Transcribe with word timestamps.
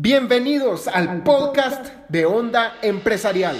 Bienvenidos 0.00 0.86
al 0.86 1.24
podcast 1.24 1.88
de 2.08 2.24
Onda 2.24 2.76
Empresarial. 2.82 3.56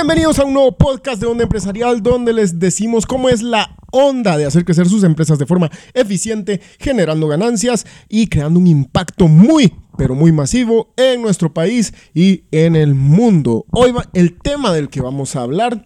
Bienvenidos 0.00 0.38
a 0.38 0.46
un 0.46 0.54
nuevo 0.54 0.78
podcast 0.78 1.20
de 1.20 1.26
Onda 1.26 1.42
Empresarial 1.42 2.02
donde 2.02 2.32
les 2.32 2.58
decimos 2.58 3.04
cómo 3.04 3.28
es 3.28 3.42
la 3.42 3.76
onda 3.92 4.38
de 4.38 4.46
hacer 4.46 4.64
crecer 4.64 4.88
sus 4.88 5.04
empresas 5.04 5.38
de 5.38 5.44
forma 5.44 5.70
eficiente, 5.92 6.62
generando 6.78 7.28
ganancias 7.28 7.84
y 8.08 8.28
creando 8.28 8.58
un 8.58 8.66
impacto 8.66 9.28
muy, 9.28 9.74
pero 9.98 10.14
muy 10.14 10.32
masivo 10.32 10.94
en 10.96 11.20
nuestro 11.20 11.52
país 11.52 11.92
y 12.14 12.44
en 12.50 12.76
el 12.76 12.94
mundo. 12.94 13.66
Hoy 13.72 13.92
el 14.14 14.38
tema 14.38 14.72
del 14.72 14.88
que 14.88 15.02
vamos 15.02 15.36
a 15.36 15.42
hablar 15.42 15.84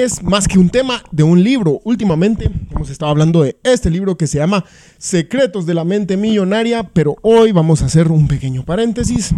es 0.00 0.22
más 0.22 0.48
que 0.48 0.58
un 0.58 0.70
tema 0.70 1.02
de 1.10 1.22
un 1.22 1.42
libro. 1.42 1.80
Últimamente 1.84 2.50
hemos 2.70 2.88
estado 2.88 3.10
hablando 3.10 3.42
de 3.42 3.56
este 3.62 3.90
libro 3.90 4.16
que 4.16 4.26
se 4.26 4.38
llama 4.38 4.64
Secretos 4.98 5.66
de 5.66 5.74
la 5.74 5.84
Mente 5.84 6.16
Millonaria, 6.16 6.88
pero 6.92 7.16
hoy 7.22 7.52
vamos 7.52 7.82
a 7.82 7.86
hacer 7.86 8.10
un 8.10 8.26
pequeño 8.26 8.64
paréntesis 8.64 9.34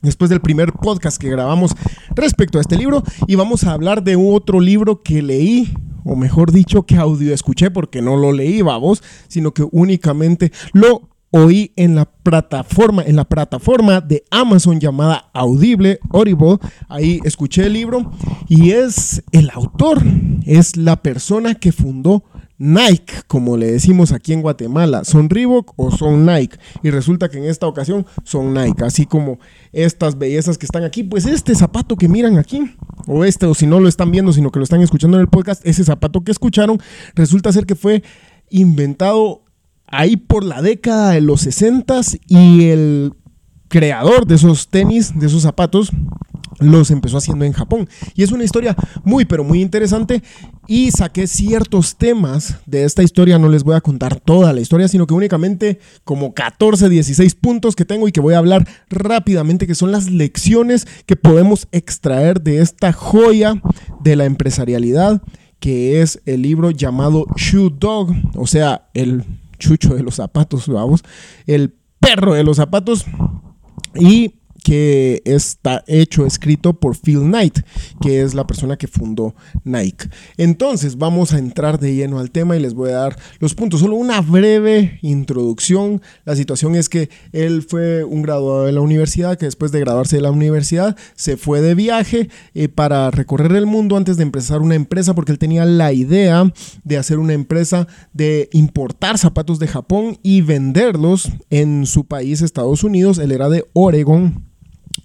después 0.00 0.30
del 0.30 0.40
primer 0.40 0.72
podcast 0.72 1.20
que 1.20 1.30
grabamos 1.30 1.72
respecto 2.14 2.58
a 2.58 2.62
este 2.62 2.76
libro 2.76 3.02
y 3.26 3.34
vamos 3.34 3.64
a 3.64 3.72
hablar 3.72 4.02
de 4.02 4.16
otro 4.16 4.60
libro 4.60 5.02
que 5.02 5.20
leí 5.20 5.74
o 6.04 6.16
mejor 6.16 6.50
dicho, 6.50 6.84
que 6.84 6.96
audio 6.96 7.32
escuché 7.32 7.70
porque 7.70 8.02
no 8.02 8.16
lo 8.16 8.32
leí, 8.32 8.60
vamos, 8.62 9.02
sino 9.28 9.52
que 9.52 9.64
únicamente 9.70 10.50
lo 10.72 11.11
oí 11.32 11.72
en 11.76 11.96
la 11.96 12.04
plataforma, 12.04 13.02
en 13.02 13.16
la 13.16 13.24
plataforma 13.24 14.00
de 14.00 14.22
Amazon 14.30 14.78
llamada 14.78 15.30
Audible, 15.32 15.98
Audible. 16.10 16.58
Ahí 16.88 17.20
escuché 17.24 17.66
el 17.66 17.72
libro 17.72 18.12
y 18.48 18.70
es 18.70 19.22
el 19.32 19.50
autor, 19.50 20.00
es 20.46 20.76
la 20.76 21.02
persona 21.02 21.54
que 21.54 21.72
fundó 21.72 22.22
Nike, 22.58 23.14
como 23.26 23.56
le 23.56 23.72
decimos 23.72 24.12
aquí 24.12 24.32
en 24.32 24.40
Guatemala, 24.42 25.02
son 25.02 25.28
Reebok 25.28 25.72
o 25.76 25.90
son 25.90 26.24
Nike. 26.24 26.58
Y 26.84 26.90
resulta 26.90 27.28
que 27.28 27.38
en 27.38 27.46
esta 27.46 27.66
ocasión 27.66 28.06
son 28.22 28.54
Nike, 28.54 28.84
así 28.84 29.04
como 29.04 29.40
estas 29.72 30.16
bellezas 30.16 30.58
que 30.58 30.66
están 30.66 30.84
aquí. 30.84 31.02
Pues 31.02 31.26
este 31.26 31.56
zapato 31.56 31.96
que 31.96 32.08
miran 32.08 32.38
aquí, 32.38 32.76
o 33.08 33.24
este, 33.24 33.46
o 33.46 33.54
si 33.54 33.66
no 33.66 33.80
lo 33.80 33.88
están 33.88 34.12
viendo, 34.12 34.32
sino 34.32 34.52
que 34.52 34.60
lo 34.60 34.64
están 34.64 34.80
escuchando 34.80 35.16
en 35.16 35.22
el 35.22 35.28
podcast, 35.28 35.66
ese 35.66 35.82
zapato 35.82 36.20
que 36.20 36.30
escucharon, 36.30 36.78
resulta 37.16 37.50
ser 37.50 37.66
que 37.66 37.74
fue 37.74 38.04
inventado 38.48 39.42
ahí 39.92 40.16
por 40.16 40.42
la 40.44 40.60
década 40.60 41.10
de 41.12 41.20
los 41.20 41.42
60 41.42 42.00
y 42.26 42.64
el 42.64 43.12
creador 43.68 44.26
de 44.26 44.34
esos 44.34 44.68
tenis, 44.68 45.18
de 45.18 45.26
esos 45.26 45.42
zapatos, 45.42 45.92
los 46.58 46.90
empezó 46.90 47.18
haciendo 47.18 47.44
en 47.44 47.52
Japón. 47.52 47.88
Y 48.14 48.22
es 48.22 48.32
una 48.32 48.44
historia 48.44 48.76
muy, 49.04 49.24
pero 49.24 49.44
muy 49.44 49.60
interesante. 49.60 50.22
Y 50.66 50.90
saqué 50.90 51.26
ciertos 51.26 51.96
temas 51.96 52.56
de 52.66 52.84
esta 52.84 53.02
historia. 53.02 53.38
No 53.38 53.48
les 53.48 53.64
voy 53.64 53.74
a 53.74 53.80
contar 53.80 54.20
toda 54.20 54.52
la 54.52 54.60
historia, 54.60 54.88
sino 54.88 55.06
que 55.06 55.14
únicamente 55.14 55.80
como 56.04 56.34
14, 56.34 56.88
16 56.88 57.34
puntos 57.34 57.74
que 57.74 57.84
tengo 57.84 58.08
y 58.08 58.12
que 58.12 58.20
voy 58.20 58.34
a 58.34 58.38
hablar 58.38 58.66
rápidamente, 58.90 59.66
que 59.66 59.74
son 59.74 59.92
las 59.92 60.10
lecciones 60.10 60.86
que 61.06 61.16
podemos 61.16 61.66
extraer 61.72 62.42
de 62.42 62.60
esta 62.60 62.92
joya 62.92 63.60
de 64.02 64.16
la 64.16 64.24
empresarialidad, 64.24 65.22
que 65.58 66.02
es 66.02 66.20
el 66.26 66.42
libro 66.42 66.70
llamado 66.70 67.26
Shoe 67.36 67.72
Dog, 67.78 68.12
o 68.36 68.46
sea, 68.46 68.88
el 68.94 69.24
chucho 69.62 69.94
de 69.94 70.02
los 70.02 70.16
zapatos, 70.16 70.68
vamos, 70.68 71.02
el 71.46 71.74
perro 72.00 72.34
de 72.34 72.44
los 72.44 72.56
zapatos. 72.56 73.06
Y 73.94 74.34
que 74.62 75.22
está 75.24 75.82
hecho, 75.86 76.26
escrito 76.26 76.72
por 76.74 76.96
Phil 76.96 77.20
Knight, 77.20 77.60
que 78.00 78.22
es 78.22 78.34
la 78.34 78.46
persona 78.46 78.76
que 78.76 78.86
fundó 78.86 79.34
Nike. 79.64 80.08
Entonces 80.36 80.96
vamos 80.98 81.32
a 81.32 81.38
entrar 81.38 81.78
de 81.78 81.94
lleno 81.94 82.18
al 82.18 82.30
tema 82.30 82.56
y 82.56 82.60
les 82.60 82.74
voy 82.74 82.90
a 82.90 82.96
dar 82.96 83.18
los 83.40 83.54
puntos. 83.54 83.80
Solo 83.80 83.96
una 83.96 84.20
breve 84.20 84.98
introducción. 85.02 86.00
La 86.24 86.36
situación 86.36 86.74
es 86.74 86.88
que 86.88 87.10
él 87.32 87.62
fue 87.62 88.04
un 88.04 88.22
graduado 88.22 88.66
de 88.66 88.72
la 88.72 88.80
universidad, 88.80 89.36
que 89.36 89.46
después 89.46 89.72
de 89.72 89.80
graduarse 89.80 90.16
de 90.16 90.22
la 90.22 90.30
universidad 90.30 90.96
se 91.14 91.36
fue 91.36 91.60
de 91.60 91.74
viaje 91.74 92.28
eh, 92.54 92.68
para 92.68 93.10
recorrer 93.10 93.52
el 93.52 93.66
mundo 93.66 93.96
antes 93.96 94.16
de 94.16 94.22
empezar 94.22 94.60
una 94.60 94.74
empresa, 94.74 95.14
porque 95.14 95.32
él 95.32 95.38
tenía 95.38 95.64
la 95.64 95.92
idea 95.92 96.52
de 96.84 96.98
hacer 96.98 97.18
una 97.18 97.32
empresa 97.32 97.86
de 98.12 98.48
importar 98.52 99.18
zapatos 99.18 99.58
de 99.58 99.68
Japón 99.68 100.18
y 100.22 100.42
venderlos 100.42 101.30
en 101.50 101.86
su 101.86 102.04
país, 102.04 102.42
Estados 102.42 102.84
Unidos. 102.84 103.18
Él 103.18 103.32
era 103.32 103.48
de 103.48 103.64
Oregon. 103.72 104.51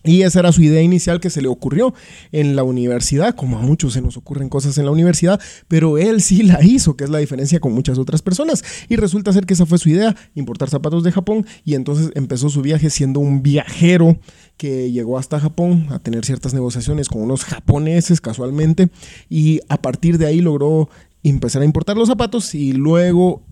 Y 0.04 0.22
esa 0.22 0.40
era 0.40 0.52
su 0.52 0.62
idea 0.62 0.82
inicial 0.82 1.20
que 1.20 1.30
se 1.30 1.42
le 1.42 1.48
ocurrió 1.48 1.94
en 2.32 2.56
la 2.56 2.64
universidad, 2.64 3.36
como 3.36 3.58
a 3.58 3.62
muchos 3.62 3.94
se 3.94 4.02
nos 4.02 4.18
ocurren 4.18 4.50
cosas 4.50 4.78
en 4.78 4.86
la 4.86 4.92
universidad, 4.92 5.40
pero 5.68 5.98
él 5.98 6.22
sí 6.22 6.44
la 6.44 6.64
hizo, 6.64 6.96
que 6.96 7.04
es 7.04 7.10
la 7.10 7.20
diferencia 7.20 7.60
con 7.60 7.74
muchas 7.74 7.98
otras 7.98 8.22
personas. 8.22 8.64
Y 8.90 8.96
resulta 8.96 9.34
ser 9.34 9.46
que 9.46 9.54
esa 9.54 9.66
fue 9.66 9.78
su 9.78 9.90
idea, 9.90 10.16
importar 10.36 10.70
zapatos 10.70 11.04
de 11.04 11.12
Japón, 11.12 11.46
y 11.66 11.76
entonces 11.76 12.12
empezó 12.16 12.50
su 12.50 12.62
viaje 12.62 12.90
siendo 12.90 13.20
un 13.20 13.44
viajero 13.44 14.18
que 14.58 14.92
llegó 14.92 15.18
hasta 15.18 15.40
Japón 15.40 15.88
a 15.90 16.00
tener 16.00 16.26
ciertas 16.26 16.54
negociaciones 16.54 17.10
con 17.10 17.22
unos 17.22 17.44
japoneses 17.44 18.22
casualmente, 18.22 18.90
y 19.30 19.60
a 19.70 19.82
partir 19.82 20.18
de 20.18 20.26
ahí 20.26 20.42
logró 20.42 20.90
empezar 21.24 21.62
a 21.62 21.66
importar 21.66 21.98
los 21.98 22.08
zapatos 22.08 22.56
y 22.56 22.74
luego 22.74 23.44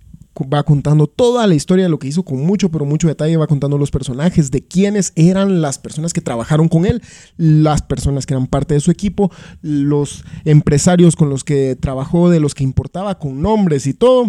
va 0.44 0.64
contando 0.64 1.08
toda 1.08 1.48
la 1.48 1.56
historia 1.56 1.86
de 1.86 1.90
lo 1.90 2.00
que 2.00 2.08
hizo 2.08 2.24
con 2.24 2.46
mucho, 2.46 2.70
pero 2.70 2.86
mucho 2.86 3.08
detalle, 3.08 3.38
va 3.38 3.48
contando 3.48 3.78
los 3.78 3.92
personajes, 3.92 4.52
de 4.52 4.66
quiénes 4.66 5.14
eran 5.16 5.62
las 5.62 5.80
personas 5.80 6.14
que 6.14 6.22
trabajaron 6.22 6.68
con 6.68 6.86
él, 6.86 7.02
las 7.38 7.82
personas 7.82 8.26
que 8.26 8.34
eran 8.34 8.48
parte 8.48 8.74
de 8.74 8.80
su 8.80 8.92
equipo, 8.92 9.32
los 9.62 10.26
empresarios 10.44 11.16
con 11.16 11.30
los 11.30 11.44
que 11.44 11.76
trabajó, 11.76 12.30
de 12.30 12.40
los 12.40 12.54
que 12.54 12.64
importaba, 12.64 13.18
con 13.18 13.42
nombres 13.42 13.88
y 13.88 13.94
todo. 13.94 14.28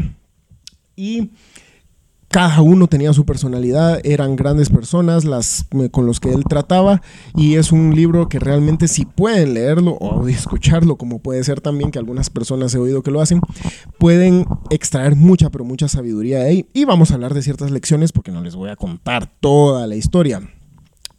Y 0.95 1.31
cada 2.37 2.61
uno 2.61 2.87
tenía 2.87 3.15
su 3.15 3.25
personalidad, 3.25 3.99
eran 4.05 4.37
grandes 4.37 4.69
personas 4.69 5.25
las 5.25 5.65
con 5.91 6.05
los 6.05 6.21
que 6.21 6.35
él 6.35 6.45
trataba 6.47 7.01
y 7.35 7.55
es 7.55 7.73
un 7.73 7.97
libro 7.97 8.29
que 8.29 8.39
realmente 8.39 8.89
si 8.89 9.07
pueden 9.07 9.55
leerlo 9.55 9.93
o 9.93 10.29
escucharlo, 10.29 10.97
como 10.97 11.21
puede 11.21 11.43
ser 11.45 11.63
también 11.63 11.91
que 11.91 11.99
algunas 11.99 12.29
personas 12.29 12.75
he 12.75 12.79
oído 12.79 13.03
que 13.03 13.11
lo 13.11 13.23
hacen, 13.23 13.41
pueden 13.99 14.45
extraer 14.69 15.17
mucha 15.17 15.49
pero 15.49 15.65
mucha 15.65 15.89
sabiduría 15.89 16.41
de 16.41 16.49
ahí. 16.51 16.67
Y 16.75 16.85
vamos 16.85 17.11
a 17.11 17.15
hablar 17.15 17.33
de 17.33 17.41
ciertas 17.41 17.71
lecciones 17.71 18.13
porque 18.13 18.33
no 18.33 18.43
les 18.43 18.55
voy 18.55 18.69
a 18.69 18.77
contar 18.77 19.33
toda 19.41 19.87
la 19.87 19.97
historia, 19.97 20.43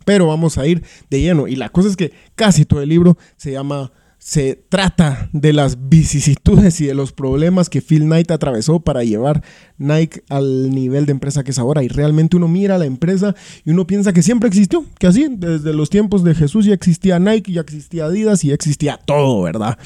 pero 0.06 0.28
vamos 0.28 0.60
a 0.60 0.68
ir 0.68 0.84
de 1.10 1.20
lleno. 1.20 1.48
Y 1.48 1.56
la 1.56 1.70
cosa 1.70 1.90
es 1.90 1.98
que 1.98 2.14
casi 2.36 2.64
todo 2.64 2.84
el 2.84 2.90
libro 2.90 3.18
se 3.38 3.52
llama 3.52 3.92
se 4.20 4.62
trata 4.70 5.30
de 5.32 5.54
las 5.54 5.90
vicisitudes 5.90 6.82
y 6.82 6.88
de 6.88 6.96
los 6.96 7.14
problemas 7.14 7.70
que 7.70 7.82
Phil 7.82 8.04
Knight 8.04 8.32
atravesó 8.32 8.80
para 8.80 9.04
llevar 9.04 9.44
Nike 9.78 10.24
al 10.30 10.72
nivel 10.72 11.06
de 11.06 11.12
empresa 11.12 11.44
que 11.44 11.52
es 11.52 11.60
ahora. 11.60 11.84
Y 11.84 11.88
realmente 11.88 12.36
uno 12.36 12.48
mira 12.48 12.78
la 12.78 12.86
empresa 12.86 13.36
y 13.64 13.72
uno 13.72 13.88
piensa 13.88 14.14
que 14.14 14.24
siempre 14.24 14.50
existió, 14.50 14.86
que 15.00 15.08
así, 15.08 15.28
desde 15.30 15.74
los 15.74 15.90
tiempos 15.90 16.24
de 16.24 16.36
Jesús 16.36 16.66
ya 16.66 16.74
existía 16.74 17.20
Nike, 17.20 17.54
ya 17.54 17.62
existía 17.62 18.06
Adidas 18.06 18.44
y 18.44 18.50
ya 18.50 18.54
existía 18.54 18.98
todo, 18.98 19.44
¿verdad? 19.44 19.78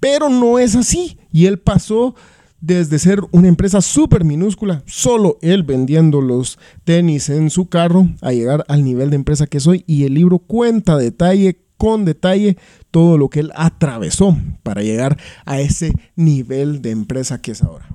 Pero 0.00 0.28
no 0.28 0.58
es 0.58 0.74
así. 0.74 1.18
Y 1.30 1.46
él 1.46 1.58
pasó 1.58 2.14
desde 2.60 2.98
ser 2.98 3.20
una 3.30 3.48
empresa 3.48 3.82
súper 3.82 4.24
minúscula, 4.24 4.82
solo 4.86 5.38
él 5.42 5.64
vendiendo 5.64 6.22
los 6.22 6.58
tenis 6.84 7.28
en 7.28 7.50
su 7.50 7.66
carro, 7.66 8.08
a 8.22 8.32
llegar 8.32 8.64
al 8.68 8.82
nivel 8.82 9.10
de 9.10 9.16
empresa 9.16 9.46
que 9.46 9.60
soy. 9.60 9.84
Y 9.86 10.04
el 10.04 10.14
libro 10.14 10.38
cuenta 10.38 10.96
detalle 10.96 11.60
con 11.76 12.04
detalle 12.04 12.56
todo 12.94 13.18
lo 13.18 13.28
que 13.28 13.40
él 13.40 13.50
atravesó 13.56 14.38
para 14.62 14.82
llegar 14.82 15.18
a 15.46 15.58
ese 15.58 15.90
nivel 16.14 16.80
de 16.80 16.92
empresa 16.92 17.42
que 17.42 17.50
es 17.50 17.60
ahora. 17.60 17.88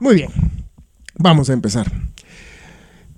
Muy 0.00 0.14
bien, 0.14 0.30
vamos 1.18 1.50
a 1.50 1.52
empezar. 1.52 1.92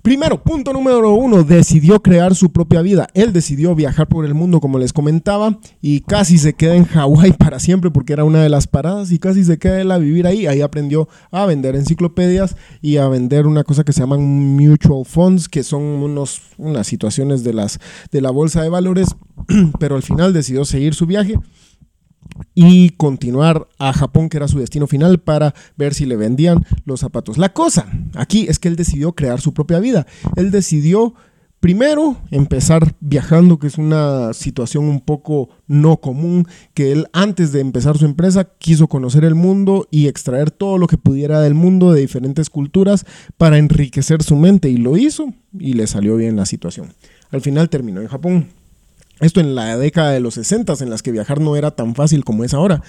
Primero, 0.01 0.41
punto 0.41 0.71
número 0.71 1.13
uno, 1.13 1.43
decidió 1.43 2.01
crear 2.01 2.33
su 2.33 2.51
propia 2.51 2.81
vida. 2.81 3.09
Él 3.13 3.33
decidió 3.33 3.75
viajar 3.75 4.07
por 4.07 4.25
el 4.25 4.33
mundo, 4.33 4.61
como 4.61 4.79
les 4.79 4.93
comentaba, 4.93 5.59
y 5.81 6.01
casi 6.01 6.37
se 6.37 6.53
queda 6.53 6.75
en 6.75 6.85
Hawái 6.85 7.33
para 7.33 7.59
siempre 7.59 7.91
porque 7.91 8.13
era 8.13 8.23
una 8.23 8.41
de 8.41 8.49
las 8.49 8.67
paradas 8.67 9.11
y 9.11 9.19
casi 9.19 9.43
se 9.43 9.59
queda 9.59 9.81
él 9.81 9.91
a 9.91 9.97
vivir 9.97 10.25
ahí. 10.25 10.47
Ahí 10.47 10.61
aprendió 10.61 11.09
a 11.31 11.45
vender 11.45 11.75
enciclopedias 11.75 12.55
y 12.81 12.97
a 12.97 13.07
vender 13.09 13.45
una 13.45 13.63
cosa 13.63 13.83
que 13.83 13.91
se 13.91 13.99
llaman 13.99 14.21
mutual 14.55 15.05
funds, 15.05 15.49
que 15.49 15.63
son 15.63 15.81
unos, 15.83 16.41
unas 16.57 16.87
situaciones 16.87 17.43
de, 17.43 17.53
las, 17.53 17.79
de 18.11 18.21
la 18.21 18.31
bolsa 18.31 18.61
de 18.61 18.69
valores, 18.69 19.15
pero 19.79 19.95
al 19.95 20.03
final 20.03 20.31
decidió 20.31 20.63
seguir 20.63 20.95
su 20.95 21.05
viaje 21.05 21.35
y 22.55 22.91
continuar 22.91 23.67
a 23.77 23.93
Japón, 23.93 24.29
que 24.29 24.37
era 24.37 24.47
su 24.47 24.59
destino 24.59 24.87
final, 24.87 25.19
para 25.19 25.53
ver 25.77 25.93
si 25.93 26.05
le 26.05 26.15
vendían 26.15 26.65
los 26.85 26.99
zapatos. 26.99 27.37
La 27.37 27.53
cosa 27.53 27.87
aquí 28.15 28.47
es 28.47 28.59
que 28.59 28.67
él 28.67 28.75
decidió 28.75 29.13
crear 29.13 29.41
su 29.41 29.53
propia 29.53 29.79
vida. 29.79 30.05
Él 30.35 30.51
decidió 30.51 31.13
primero 31.59 32.17
empezar 32.31 32.95
viajando, 32.99 33.59
que 33.59 33.67
es 33.67 33.77
una 33.77 34.33
situación 34.33 34.85
un 34.85 35.01
poco 35.01 35.49
no 35.67 35.97
común, 35.97 36.47
que 36.73 36.91
él 36.91 37.07
antes 37.13 37.51
de 37.51 37.59
empezar 37.59 37.97
su 37.97 38.05
empresa 38.05 38.49
quiso 38.57 38.87
conocer 38.87 39.25
el 39.25 39.35
mundo 39.35 39.87
y 39.91 40.07
extraer 40.07 40.51
todo 40.51 40.77
lo 40.77 40.87
que 40.87 40.97
pudiera 40.97 41.41
del 41.41 41.53
mundo, 41.53 41.91
de 41.91 42.01
diferentes 42.01 42.49
culturas, 42.49 43.05
para 43.37 43.57
enriquecer 43.57 44.23
su 44.23 44.35
mente. 44.35 44.69
Y 44.69 44.77
lo 44.77 44.97
hizo 44.97 45.33
y 45.57 45.73
le 45.73 45.87
salió 45.87 46.15
bien 46.15 46.35
la 46.35 46.45
situación. 46.45 46.93
Al 47.31 47.41
final 47.41 47.69
terminó 47.69 48.01
en 48.01 48.07
Japón 48.07 48.47
Esto 49.19 49.39
en 49.39 49.55
la 49.55 49.77
década 49.77 50.11
de 50.11 50.19
los 50.19 50.35
60 50.35 50.75
en 50.81 50.89
las 50.89 51.03
que 51.03 51.11
viajar 51.11 51.41
no 51.41 51.55
era 51.55 51.71
tan 51.71 51.95
fácil 51.95 52.23
como 52.23 52.43
es 52.43 52.53
ahora. 52.53 52.81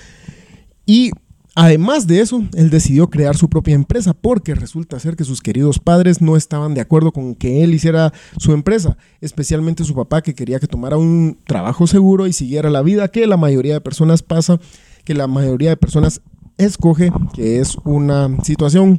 Y 0.87 1.11
Además 1.57 2.07
de 2.07 2.21
eso, 2.21 2.45
él 2.55 2.71
decidió 2.71 3.11
crear 3.11 3.37
su 3.37 3.49
propia 3.49 3.75
empresa 3.75 4.15
porque 4.15 4.55
resulta 4.55 5.01
ser 5.01 5.17
que 5.17 5.25
sus 5.25 5.41
queridos 5.41 5.81
padres 5.81 6.21
no 6.21 6.37
estaban 6.37 6.75
de 6.75 6.81
acuerdo 6.81 7.13
con 7.13 7.35
que 7.35 7.65
él 7.65 7.75
hiciera 7.75 8.13
su 8.37 8.53
empresa, 8.53 8.97
especialmente 9.21 9.85
su 9.85 9.95
papá 9.95 10.23
que 10.23 10.35
quería 10.35 10.61
que 10.61 10.69
tomara 10.69 10.97
un 10.97 11.39
trabajo 11.47 11.89
seguro 11.89 12.29
y 12.29 12.33
siguiera 12.33 12.71
la 12.71 12.83
vida 12.83 13.09
que 13.09 13.27
la 13.27 13.37
mayoría 13.37 13.75
de 13.75 13.81
personas 13.81 14.23
pasa, 14.23 14.61
que 15.05 15.15
la 15.15 15.27
mayoría 15.27 15.71
de 15.71 15.77
personas 15.77 16.23
escoge, 16.57 17.11
que 17.35 17.59
es 17.59 17.77
una 17.85 18.29
situación 18.45 18.97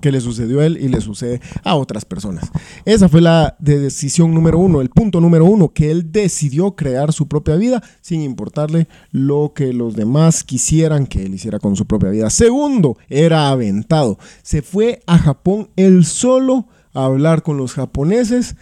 que 0.00 0.12
le 0.12 0.20
sucedió 0.20 0.60
a 0.60 0.66
él 0.66 0.78
y 0.80 0.88
le 0.88 1.00
sucede 1.00 1.40
a 1.64 1.74
otras 1.76 2.04
personas. 2.04 2.50
Esa 2.84 3.08
fue 3.08 3.20
la 3.20 3.56
decisión 3.58 4.32
número 4.34 4.58
uno, 4.58 4.80
el 4.80 4.90
punto 4.90 5.20
número 5.20 5.44
uno, 5.44 5.70
que 5.70 5.90
él 5.90 6.12
decidió 6.12 6.76
crear 6.76 7.12
su 7.12 7.28
propia 7.28 7.56
vida 7.56 7.82
sin 8.00 8.22
importarle 8.22 8.88
lo 9.10 9.52
que 9.54 9.72
los 9.72 9.96
demás 9.96 10.44
quisieran 10.44 11.06
que 11.06 11.24
él 11.24 11.34
hiciera 11.34 11.58
con 11.58 11.76
su 11.76 11.86
propia 11.86 12.10
vida. 12.10 12.30
Segundo, 12.30 12.96
era 13.08 13.48
aventado. 13.48 14.18
Se 14.42 14.62
fue 14.62 15.02
a 15.06 15.18
Japón 15.18 15.70
él 15.76 16.04
solo 16.04 16.66
a 16.94 17.04
hablar 17.04 17.42
con 17.42 17.56
los 17.56 17.74
japoneses. 17.74 18.56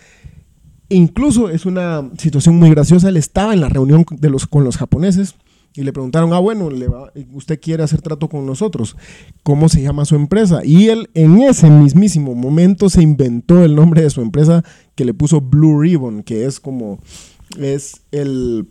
Incluso 0.89 1.49
es 1.51 1.67
una 1.67 2.11
situación 2.19 2.57
muy 2.57 2.71
graciosa. 2.71 3.09
Él 3.09 3.17
estaba 3.17 3.55
en 3.55 3.61
la 3.61 3.69
reunión 3.69 4.05
de 4.11 4.31
los, 4.31 4.47
con 4.47 4.65
los 4.65 4.77
japoneses 4.77 5.35
y 5.77 5.83
le 5.83 5.93
preguntaron, 5.93 6.33
ah, 6.33 6.39
bueno, 6.39 6.71
le 6.71 6.89
usted 7.33 7.61
quiere 7.61 7.83
hacer 7.83 8.01
trato 8.01 8.29
con 8.29 8.47
nosotros, 8.47 8.97
¿cómo 9.43 9.69
se 9.69 9.83
llama 9.83 10.05
su 10.05 10.17
empresa? 10.17 10.65
Y 10.65 10.89
él 10.89 11.11
en 11.15 11.43
ese 11.43 11.69
mismísimo 11.71 12.35
momento 12.35 12.89
se 12.89 13.03
inventó 13.03 13.63
el 13.63 13.75
nombre 13.75 14.03
de 14.03 14.11
su 14.11 14.23
empresa 14.23 14.65
que 14.95 15.05
le 15.05 15.15
puso 15.15 15.41
Blue 15.41 15.81
Ribbon, 15.81 16.23
que 16.23 16.47
es 16.47 16.61
como, 16.61 16.99
es 17.59 18.01
el 18.11 18.69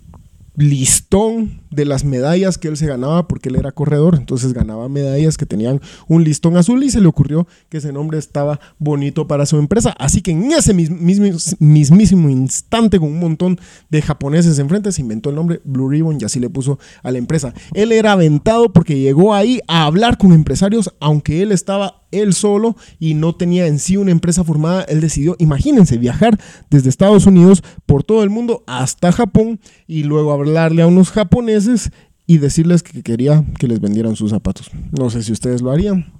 listón 0.57 1.61
de 1.69 1.85
las 1.85 2.05
medallas 2.05 2.57
que 2.57 2.67
él 2.67 2.77
se 2.77 2.87
ganaba 2.87 3.27
porque 3.27 3.49
él 3.49 3.55
era 3.55 3.71
corredor, 3.71 4.15
entonces 4.15 4.53
ganaba 4.53 4.87
medallas 4.87 5.37
que 5.37 5.45
tenían 5.45 5.81
un 6.07 6.23
listón 6.23 6.55
azul 6.57 6.83
y 6.83 6.89
se 6.89 7.01
le 7.01 7.07
ocurrió 7.07 7.47
que 7.69 7.77
ese 7.77 7.91
nombre 7.91 8.17
estaba 8.17 8.59
bonito 8.79 9.27
para 9.27 9.45
su 9.45 9.57
empresa. 9.57 9.93
Así 9.99 10.21
que 10.21 10.31
en 10.31 10.51
ese 10.51 10.73
mismísimo 10.73 12.29
instante 12.29 12.99
con 12.99 13.09
un 13.09 13.19
montón 13.19 13.59
de 13.89 14.01
japoneses 14.01 14.57
enfrente 14.59 14.91
se 14.91 15.01
inventó 15.01 15.29
el 15.29 15.35
nombre 15.35 15.61
Blue 15.65 15.89
Ribbon 15.89 16.17
y 16.19 16.23
así 16.23 16.39
le 16.39 16.49
puso 16.49 16.79
a 17.03 17.11
la 17.11 17.17
empresa. 17.17 17.53
Él 17.73 17.91
era 17.91 18.13
aventado 18.13 18.71
porque 18.71 18.99
llegó 18.99 19.33
ahí 19.33 19.59
a 19.67 19.85
hablar 19.85 20.17
con 20.17 20.31
empresarios 20.31 20.93
aunque 20.99 21.41
él 21.41 21.51
estaba 21.51 22.04
él 22.11 22.33
solo 22.33 22.75
y 22.99 23.13
no 23.13 23.35
tenía 23.35 23.67
en 23.67 23.79
sí 23.79 23.97
una 23.97 24.11
empresa 24.11 24.43
formada, 24.43 24.83
él 24.83 25.01
decidió, 25.01 25.35
imagínense, 25.39 25.97
viajar 25.97 26.39
desde 26.69 26.89
Estados 26.89 27.25
Unidos 27.25 27.63
por 27.85 28.03
todo 28.03 28.23
el 28.23 28.29
mundo 28.29 28.63
hasta 28.67 29.11
Japón 29.11 29.59
y 29.87 30.03
luego 30.03 30.31
hablarle 30.31 30.81
a 30.81 30.87
unos 30.87 31.11
japoneses 31.11 31.91
y 32.27 32.37
decirles 32.39 32.83
que 32.83 33.03
quería 33.03 33.45
que 33.59 33.67
les 33.67 33.79
vendieran 33.79 34.15
sus 34.15 34.31
zapatos. 34.31 34.71
No 34.97 35.09
sé 35.09 35.23
si 35.23 35.31
ustedes 35.31 35.61
lo 35.61 35.71
harían, 35.71 36.13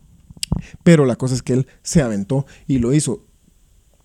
pero 0.83 1.05
la 1.05 1.15
cosa 1.15 1.35
es 1.35 1.41
que 1.41 1.53
él 1.53 1.67
se 1.81 2.01
aventó 2.01 2.45
y 2.67 2.79
lo 2.79 2.93
hizo. 2.93 3.25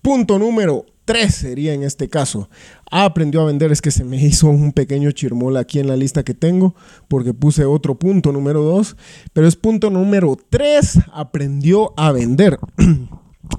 Punto 0.01 0.39
número 0.39 0.85
3 1.05 1.33
sería 1.33 1.73
en 1.73 1.83
este 1.83 2.09
caso. 2.09 2.49
Aprendió 2.89 3.41
a 3.41 3.45
vender, 3.45 3.71
es 3.71 3.81
que 3.81 3.91
se 3.91 4.03
me 4.03 4.17
hizo 4.17 4.47
un 4.47 4.71
pequeño 4.71 5.11
chirmol 5.11 5.57
aquí 5.57 5.79
en 5.79 5.87
la 5.87 5.97
lista 5.97 6.23
que 6.23 6.33
tengo, 6.33 6.75
porque 7.07 7.33
puse 7.33 7.65
otro 7.65 7.95
punto 7.95 8.31
número 8.31 8.61
2, 8.63 8.97
pero 9.33 9.47
es 9.47 9.55
punto 9.55 9.89
número 9.89 10.37
3, 10.49 10.99
aprendió 11.13 11.93
a 11.97 12.11
vender. 12.11 12.59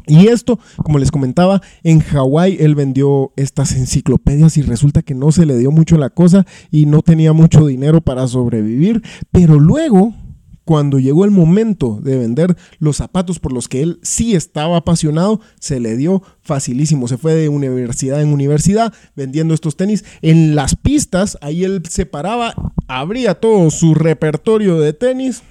Y 0.07 0.29
esto, 0.29 0.59
como 0.79 0.99
les 0.99 1.11
comentaba, 1.11 1.61
en 1.83 2.01
Hawái 2.01 2.57
él 2.61 2.75
vendió 2.75 3.33
estas 3.37 3.73
enciclopedias 3.73 4.57
y 4.57 4.63
resulta 4.63 5.03
que 5.03 5.15
no 5.15 5.33
se 5.33 5.45
le 5.45 5.59
dio 5.59 5.71
mucho 5.71 5.99
la 5.99 6.09
cosa 6.09 6.47
y 6.71 6.87
no 6.87 7.03
tenía 7.03 7.35
mucho 7.35 7.67
dinero 7.67 8.01
para 8.01 8.27
sobrevivir, 8.27 9.03
pero 9.31 9.61
luego 9.61 10.15
cuando 10.65 10.99
llegó 10.99 11.25
el 11.25 11.31
momento 11.31 11.99
de 12.03 12.19
vender 12.19 12.57
los 12.79 12.97
zapatos 12.97 13.39
por 13.39 13.53
los 13.53 13.69
que 13.69 13.83
él 13.83 13.99
sí 14.03 14.35
estaba 14.35 14.77
apasionado, 14.77 15.41
se 15.59 15.81
le 15.81 15.97
dio 15.97 16.23
facilísimo. 16.41 17.09
Se 17.09 17.19
fue 17.19 17.35
de 17.35 17.49
universidad 17.49 18.21
en 18.21 18.33
universidad 18.33 18.93
vendiendo 19.17 19.55
estos 19.55 19.77
tenis. 19.77 20.05
En 20.23 20.55
las 20.55 20.77
pistas, 20.77 21.39
ahí 21.41 21.65
él 21.65 21.83
se 21.89 22.07
paraba, 22.07 22.55
abría 22.87 23.35
todo 23.35 23.71
su 23.71 23.95
repertorio 23.95 24.79
de 24.79 24.93
tenis, 24.93 25.43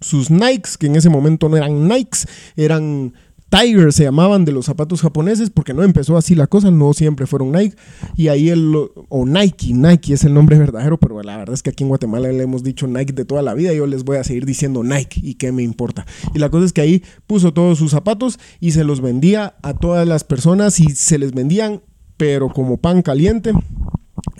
sus 0.00 0.30
Nikes, 0.30 0.78
que 0.78 0.86
en 0.86 0.96
ese 0.96 1.10
momento 1.10 1.48
no 1.48 1.56
eran 1.56 1.86
Nikes, 1.86 2.26
eran 2.56 3.12
Tiger 3.50 3.92
se 3.92 4.04
llamaban 4.04 4.44
de 4.44 4.52
los 4.52 4.66
zapatos 4.66 5.02
japoneses, 5.02 5.50
porque 5.50 5.74
no 5.74 5.82
empezó 5.82 6.16
así 6.16 6.36
la 6.36 6.46
cosa, 6.46 6.70
no 6.70 6.94
siempre 6.94 7.26
fueron 7.26 7.50
Nike. 7.50 7.76
Y 8.16 8.28
ahí 8.28 8.48
él, 8.48 8.72
o 9.08 9.26
Nike, 9.26 9.74
Nike 9.74 10.14
es 10.14 10.24
el 10.24 10.32
nombre 10.32 10.56
verdadero, 10.56 10.98
pero 10.98 11.20
la 11.22 11.36
verdad 11.36 11.54
es 11.54 11.62
que 11.62 11.70
aquí 11.70 11.82
en 11.82 11.88
Guatemala 11.88 12.30
le 12.30 12.42
hemos 12.42 12.62
dicho 12.62 12.86
Nike 12.86 13.12
de 13.12 13.24
toda 13.24 13.42
la 13.42 13.54
vida, 13.54 13.72
yo 13.72 13.86
les 13.86 14.04
voy 14.04 14.18
a 14.18 14.24
seguir 14.24 14.46
diciendo 14.46 14.84
Nike 14.84 15.20
y 15.22 15.34
qué 15.34 15.50
me 15.50 15.64
importa. 15.64 16.06
Y 16.32 16.38
la 16.38 16.48
cosa 16.48 16.64
es 16.64 16.72
que 16.72 16.80
ahí 16.80 17.02
puso 17.26 17.52
todos 17.52 17.78
sus 17.78 17.90
zapatos 17.90 18.38
y 18.60 18.70
se 18.70 18.84
los 18.84 19.00
vendía 19.00 19.56
a 19.62 19.74
todas 19.74 20.06
las 20.06 20.22
personas 20.22 20.78
y 20.78 20.94
se 20.94 21.18
les 21.18 21.32
vendían, 21.32 21.82
pero 22.16 22.50
como 22.50 22.76
pan 22.76 23.02
caliente. 23.02 23.52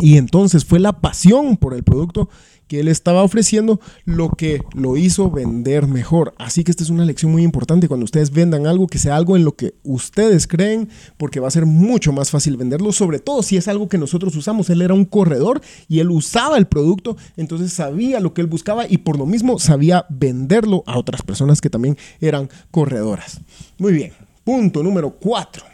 Y 0.01 0.17
entonces 0.17 0.65
fue 0.65 0.81
la 0.81 1.01
pasión 1.01 1.57
por 1.57 1.75
el 1.75 1.85
producto 1.85 2.29
que 2.71 2.79
él 2.79 2.87
estaba 2.87 3.25
ofreciendo 3.25 3.81
lo 4.05 4.31
que 4.31 4.63
lo 4.75 4.97
hizo 4.97 5.29
vender 5.29 5.89
mejor. 5.89 6.35
Así 6.39 6.63
que 6.63 6.71
esta 6.71 6.85
es 6.85 6.91
una 6.91 7.05
lección 7.05 7.33
muy 7.33 7.43
importante 7.43 7.89
cuando 7.89 8.05
ustedes 8.05 8.31
vendan 8.31 8.65
algo, 8.69 8.87
que 8.87 8.99
sea 8.99 9.17
algo 9.17 9.37
en 9.37 9.45
lo 9.45 9.57
que 9.57 9.75
ustedes 9.83 10.47
creen, 10.47 10.89
porque 11.17 11.41
va 11.41 11.49
a 11.49 11.51
ser 11.51 11.67
mucho 11.67 12.13
más 12.13 12.31
fácil 12.31 12.57
venderlo, 12.57 12.93
sobre 12.93 13.19
todo 13.19 13.43
si 13.43 13.57
es 13.57 13.67
algo 13.67 13.89
que 13.89 13.99
nosotros 13.99 14.37
usamos. 14.37 14.71
Él 14.71 14.83
era 14.83 14.95
un 14.95 15.05
corredor 15.05 15.61
y 15.89 15.99
él 15.99 16.13
usaba 16.13 16.59
el 16.59 16.69
producto, 16.69 17.17
entonces 17.37 17.73
sabía 17.73 18.21
lo 18.21 18.35
que 18.35 18.41
él 18.41 18.47
buscaba 18.47 18.87
y 18.89 18.99
por 18.99 19.19
lo 19.19 19.27
mismo 19.27 19.59
sabía 19.59 20.07
venderlo 20.09 20.85
a 20.87 20.97
otras 20.97 21.23
personas 21.23 21.61
que 21.61 21.71
también 21.71 21.99
eran 22.21 22.49
corredoras. 22.71 23.41
Muy 23.79 23.93
bien, 23.93 24.13
punto 24.45 24.85
número 24.85 25.11
cuatro. 25.11 25.65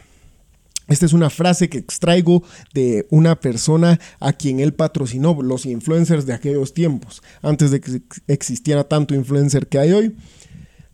Esta 0.87 1.05
es 1.05 1.13
una 1.13 1.29
frase 1.29 1.69
que 1.69 1.77
extraigo 1.77 2.43
de 2.73 3.07
una 3.09 3.39
persona 3.39 3.99
a 4.19 4.33
quien 4.33 4.59
él 4.59 4.73
patrocinó, 4.73 5.37
los 5.41 5.65
influencers 5.65 6.25
de 6.25 6.33
aquellos 6.33 6.73
tiempos, 6.73 7.21
antes 7.41 7.71
de 7.71 7.81
que 7.81 8.01
existiera 8.27 8.85
tanto 8.85 9.13
influencer 9.13 9.67
que 9.67 9.79
hay 9.79 9.91
hoy. 9.91 10.15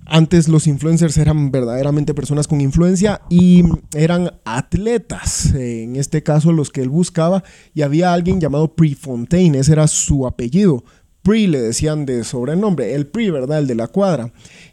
Antes 0.05 0.49
los 0.49 0.67
influencers 0.67 1.17
eran 1.17 1.49
verdaderamente 1.49 2.13
personas 2.13 2.47
con 2.47 2.59
influencia 2.59 3.21
y 3.29 3.63
eran 3.95 4.33
atletas, 4.43 5.53
en 5.53 5.95
este 5.95 6.23
caso 6.23 6.51
los 6.51 6.71
que 6.71 6.81
él 6.81 6.89
buscaba, 6.89 7.43
y 7.73 7.83
había 7.83 8.13
alguien 8.13 8.41
llamado 8.41 8.75
Prefontaine, 8.75 9.59
ese 9.59 9.71
era 9.71 9.87
su 9.87 10.27
apellido, 10.27 10.83
PRI 11.23 11.47
le 11.47 11.61
decían 11.61 12.05
de 12.05 12.23
sobrenombre, 12.25 12.93
el 12.93 13.07
PRI, 13.07 13.29
¿verdad? 13.31 13.59
El 13.59 13.67
de 13.67 13.75
la 13.75 13.87
cuadra. 13.87 14.31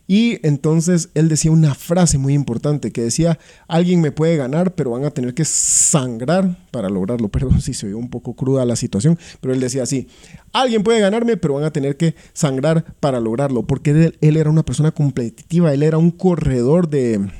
Y 0.08 0.44
entonces 0.44 1.10
él 1.14 1.28
decía 1.28 1.52
una 1.52 1.76
frase 1.76 2.18
muy 2.18 2.34
importante 2.34 2.90
que 2.90 3.02
decía, 3.02 3.38
alguien 3.68 4.00
me 4.00 4.10
puede 4.10 4.36
ganar, 4.36 4.74
pero 4.74 4.90
van 4.90 5.04
a 5.04 5.12
tener 5.12 5.34
que 5.34 5.44
sangrar 5.44 6.58
para 6.72 6.88
lograrlo. 6.88 7.28
Perdón 7.30 7.60
si 7.60 7.72
se 7.72 7.86
oyó 7.86 7.98
un 7.98 8.10
poco 8.10 8.34
cruda 8.34 8.64
la 8.64 8.74
situación, 8.74 9.16
pero 9.40 9.54
él 9.54 9.60
decía 9.60 9.84
así, 9.84 10.08
alguien 10.52 10.82
puede 10.82 10.98
ganarme, 10.98 11.36
pero 11.36 11.54
van 11.54 11.64
a 11.64 11.72
tener 11.72 11.96
que 11.96 12.16
sangrar 12.32 12.96
para 12.98 13.20
lograrlo, 13.20 13.62
porque 13.62 13.90
él, 13.90 14.18
él 14.20 14.36
era 14.36 14.50
una 14.50 14.64
persona 14.64 14.90
competitiva, 14.90 15.72
él 15.72 15.84
era 15.84 15.98
un 15.98 16.10
corredor 16.10 16.90
de, 16.90 17.30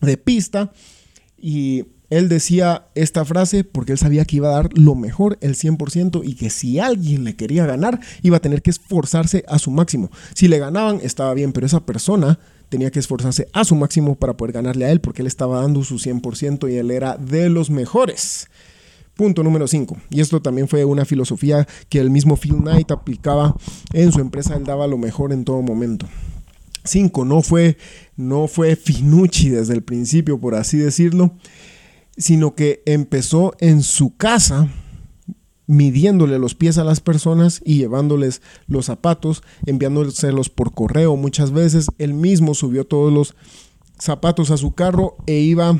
de 0.00 0.16
pista 0.16 0.72
y 1.36 1.84
él 2.10 2.28
decía 2.28 2.86
esta 2.94 3.24
frase 3.24 3.64
porque 3.64 3.92
él 3.92 3.98
sabía 3.98 4.24
que 4.24 4.36
iba 4.36 4.48
a 4.48 4.62
dar 4.62 4.70
lo 4.76 4.94
mejor, 4.94 5.38
el 5.40 5.54
100%, 5.54 6.22
y 6.24 6.34
que 6.34 6.50
si 6.50 6.78
alguien 6.78 7.24
le 7.24 7.36
quería 7.36 7.66
ganar, 7.66 8.00
iba 8.22 8.36
a 8.36 8.40
tener 8.40 8.62
que 8.62 8.70
esforzarse 8.70 9.44
a 9.48 9.58
su 9.58 9.70
máximo. 9.70 10.10
Si 10.34 10.48
le 10.48 10.58
ganaban, 10.58 11.00
estaba 11.02 11.32
bien, 11.34 11.52
pero 11.52 11.66
esa 11.66 11.84
persona 11.84 12.38
tenía 12.68 12.90
que 12.90 12.98
esforzarse 12.98 13.48
a 13.52 13.64
su 13.64 13.74
máximo 13.74 14.16
para 14.16 14.36
poder 14.36 14.52
ganarle 14.52 14.84
a 14.84 14.90
él, 14.90 15.00
porque 15.00 15.22
él 15.22 15.28
estaba 15.28 15.60
dando 15.60 15.82
su 15.82 15.96
100% 15.96 16.70
y 16.70 16.76
él 16.76 16.90
era 16.90 17.16
de 17.16 17.48
los 17.48 17.70
mejores. 17.70 18.48
Punto 19.14 19.42
número 19.44 19.68
5. 19.68 19.96
Y 20.10 20.20
esto 20.20 20.42
también 20.42 20.66
fue 20.66 20.84
una 20.84 21.04
filosofía 21.04 21.68
que 21.88 22.00
el 22.00 22.10
mismo 22.10 22.36
Phil 22.36 22.56
Knight 22.56 22.90
aplicaba 22.90 23.54
en 23.92 24.10
su 24.10 24.20
empresa. 24.20 24.56
Él 24.56 24.64
daba 24.64 24.88
lo 24.88 24.98
mejor 24.98 25.32
en 25.32 25.44
todo 25.44 25.62
momento. 25.62 26.08
5. 26.82 27.24
No 27.24 27.40
fue, 27.40 27.78
no 28.16 28.48
fue 28.48 28.74
Finucci 28.74 29.50
desde 29.50 29.74
el 29.74 29.84
principio, 29.84 30.40
por 30.40 30.56
así 30.56 30.78
decirlo 30.78 31.36
sino 32.16 32.54
que 32.54 32.82
empezó 32.86 33.54
en 33.58 33.82
su 33.82 34.16
casa 34.16 34.68
midiéndole 35.66 36.38
los 36.38 36.54
pies 36.54 36.78
a 36.78 36.84
las 36.84 37.00
personas 37.00 37.60
y 37.64 37.78
llevándoles 37.78 38.42
los 38.66 38.86
zapatos, 38.86 39.42
enviándoselos 39.66 40.50
por 40.50 40.72
correo 40.72 41.16
muchas 41.16 41.52
veces. 41.52 41.86
Él 41.98 42.14
mismo 42.14 42.54
subió 42.54 42.86
todos 42.86 43.12
los 43.12 43.34
zapatos 43.98 44.50
a 44.50 44.56
su 44.56 44.74
carro 44.74 45.16
e 45.26 45.38
iba 45.38 45.78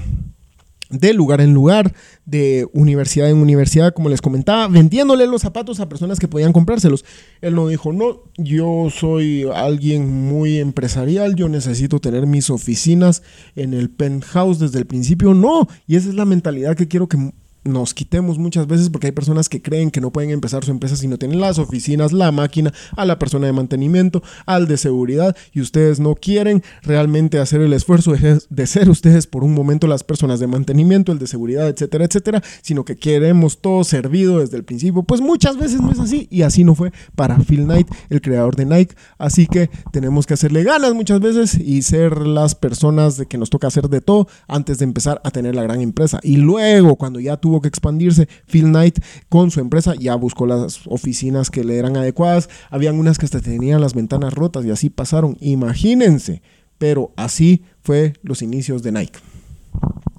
de 0.91 1.13
lugar 1.13 1.41
en 1.41 1.55
lugar, 1.55 1.95
de 2.27 2.67
universidad 2.73 3.31
en 3.31 3.39
universidad, 3.39 3.95
como 3.95 4.09
les 4.09 4.21
comentaba, 4.21 4.69
vendiéndole 4.69 5.27
los 5.27 5.43
zapatos 5.43 5.81
a 5.81 5.89
personas 5.89 6.19
que 6.19 6.29
podían 6.29 6.53
comprárselos. 6.53 7.05
Él 7.41 7.55
no 7.55 7.69
dijo, 7.69 7.93
no, 7.93 8.23
yo 8.37 8.89
soy 8.91 9.47
alguien 9.55 10.09
muy 10.29 10.59
empresarial, 10.59 11.35
yo 11.35 11.49
necesito 11.49 12.01
tener 12.01 12.27
mis 12.27 12.51
oficinas 12.51 13.23
en 13.57 13.75
el 13.75 13.91
penthouse 13.91 14.59
desde 14.59 14.79
el 14.79 14.87
principio. 14.87 15.35
No, 15.35 15.69
y 15.87 15.97
esa 15.97 16.09
es 16.09 16.15
la 16.15 16.25
mentalidad 16.25 16.77
que 16.77 16.89
quiero 16.89 17.09
que 17.09 17.33
nos 17.65 17.95
quitemos 17.95 18.39
muchas 18.39 18.67
veces 18.67 18.91
porque 18.91 19.09
hay 19.09 19.13
personas 19.13 19.49
que 19.49 19.63
creen 19.63 19.91
que 19.91 20.01
no 20.01 20.11
pueden 20.11 20.31
empezar 20.31 20.65
su 20.65 20.71
empresa 20.71 20.97
si 20.97 21.09
no 21.09 21.19
tienen 21.19 21.41
las 21.41 21.59
oficinas, 21.59 22.13
la 22.13 22.31
máquina, 22.31 22.73
a 22.97 23.05
la 23.05 23.19
persona 23.19 23.47
de 23.47 23.53
mantenimiento, 23.53 24.23
al 24.47 24.69
de 24.69 24.77
seguridad 24.77 25.37
y 25.53 25.61
ustedes 25.61 26.01
no 26.01 26.15
quieren 26.15 26.63
realmente 26.83 27.39
hacer 27.39 27.61
el 27.61 27.73
esfuerzo 27.73 28.13
de, 28.13 28.67
ser 28.67 28.91
ustedes 28.91 29.27
por 29.27 29.45
un 29.45 29.55
momento 29.55 29.87
las 29.87 30.05
personas 30.05 30.41
de 30.41 30.47
mantenimiento, 30.47 31.13
el 31.13 31.19
de 31.19 31.27
seguridad, 31.27 31.69
etcétera, 31.69 32.05
etcétera, 32.05 32.43
sino 32.63 32.85
que 32.85 32.97
queremos 32.97 33.59
todo 33.61 33.85
servido 33.85 34.39
desde 34.39 34.57
el 34.57 34.65
principio. 34.65 35.03
Pues 35.03 35.21
muchas 35.21 35.57
veces 35.57 35.81
no 35.81 35.91
es 35.91 35.99
así 35.99 36.29
y 36.31 36.43
así 36.43 36.65
no 36.65 36.75
fue 36.75 36.93
para 37.15 37.39
Phil 37.39 37.65
Knight, 37.65 37.89
el 38.11 38.21
creador 38.21 38.57
de 38.57 38.67
Nike. 38.67 38.95
Así 39.19 39.47
que 39.47 39.71
tenemos 39.93 40.27
que 40.27 40.35
hacerle 40.35 40.65
ganas 40.65 40.95
muchas 40.95 41.21
veces 41.21 41.55
y 41.55 41.83
ser 41.83 42.27
las 42.27 42.55
personas 42.55 43.17
de 43.17 43.27
que 43.27 43.39
nos 43.39 43.51
toca 43.51 43.69
hacer 43.69 43.89
de 43.89 44.01
todo 44.01 44.29
antes 44.49 44.79
de 44.79 44.85
empezar 44.85 45.21
a 45.25 45.31
tener 45.31 45.55
la 45.55 45.63
gran 45.63 45.81
empresa. 45.81 46.21
Y 46.23 46.37
luego, 46.37 46.97
cuando 46.97 47.21
ya 47.21 47.37
tuvo 47.37 47.54
que 47.61 47.69
expandirse, 47.69 48.29
Phil 48.47 48.67
Knight 48.67 48.99
con 49.29 49.51
su 49.51 49.61
empresa 49.61 49.95
ya 49.95 50.15
buscó 50.15 50.47
las 50.47 50.87
oficinas 50.87 51.51
que 51.51 51.65
le 51.65 51.79
eran 51.79 51.97
adecuadas. 51.97 52.49
Habían 52.71 52.99
unas 52.99 53.19
que 53.19 53.27
hasta 53.27 53.41
tenían 53.41 53.81
las 53.81 53.95
ventanas 53.95 54.35
rotas 54.35 54.65
y 54.65 54.71
así 54.71 54.91
pasaron. 54.91 55.37
Imagínense. 55.41 56.43
Pero 56.79 57.13
así 57.17 57.63
fue 57.83 58.15
los 58.23 58.43
inicios 58.43 58.83
de 58.83 58.93
Nike. 58.93 59.21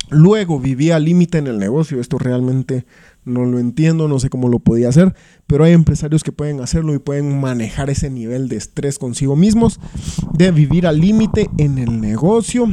Luego 0.10 0.60
vivía 0.60 1.00
límite 1.00 1.39
en 1.39 1.48
el 1.48 1.58
negocio. 1.58 2.00
Esto 2.00 2.18
realmente 2.18 2.86
no 3.25 3.44
lo 3.46 3.60
entiendo, 3.60 4.08
no 4.08 4.20
sé 4.20 4.30
cómo 4.30 4.50
lo 4.50 4.60
podía 4.60 4.89
hacer, 4.89 5.15
pero 5.48 5.63
hay 5.63 5.74
empresarios 5.74 6.24
que 6.24 6.32
pueden 6.32 6.62
hacerlo 6.62 6.94
y 6.94 7.00
pueden 7.00 7.39
manejar 7.42 7.89
ese 7.89 8.12
nivel 8.12 8.48
de 8.48 8.58
estrés 8.58 9.00
consigo 9.00 9.36
mismos, 9.36 9.80
de 10.34 10.51
vivir 10.51 10.86
al 10.86 11.00
límite 11.01 11.50
en 11.58 11.80
el 11.80 12.00
negocio. 12.00 12.68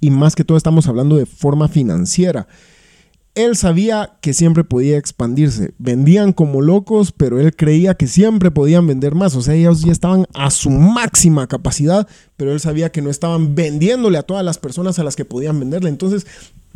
Y 0.00 0.10
más 0.10 0.34
que 0.34 0.44
todo 0.44 0.56
estamos 0.56 0.88
hablando 0.88 1.16
de 1.16 1.26
forma 1.26 1.68
financiera 1.68 2.48
él 3.34 3.56
sabía 3.56 4.18
que 4.20 4.34
siempre 4.34 4.64
podía 4.64 4.98
expandirse. 4.98 5.72
Vendían 5.78 6.32
como 6.32 6.60
locos, 6.60 7.12
pero 7.12 7.40
él 7.40 7.54
creía 7.54 7.94
que 7.94 8.06
siempre 8.06 8.50
podían 8.50 8.86
vender 8.86 9.14
más. 9.14 9.36
O 9.36 9.42
sea, 9.42 9.54
ellos 9.54 9.82
ya 9.82 9.92
estaban 9.92 10.26
a 10.34 10.50
su 10.50 10.70
máxima 10.70 11.46
capacidad, 11.46 12.08
pero 12.36 12.52
él 12.52 12.60
sabía 12.60 12.90
que 12.90 13.02
no 13.02 13.10
estaban 13.10 13.54
vendiéndole 13.54 14.18
a 14.18 14.24
todas 14.24 14.44
las 14.44 14.58
personas 14.58 14.98
a 14.98 15.04
las 15.04 15.14
que 15.14 15.24
podían 15.24 15.60
venderle. 15.60 15.88
Entonces, 15.88 16.26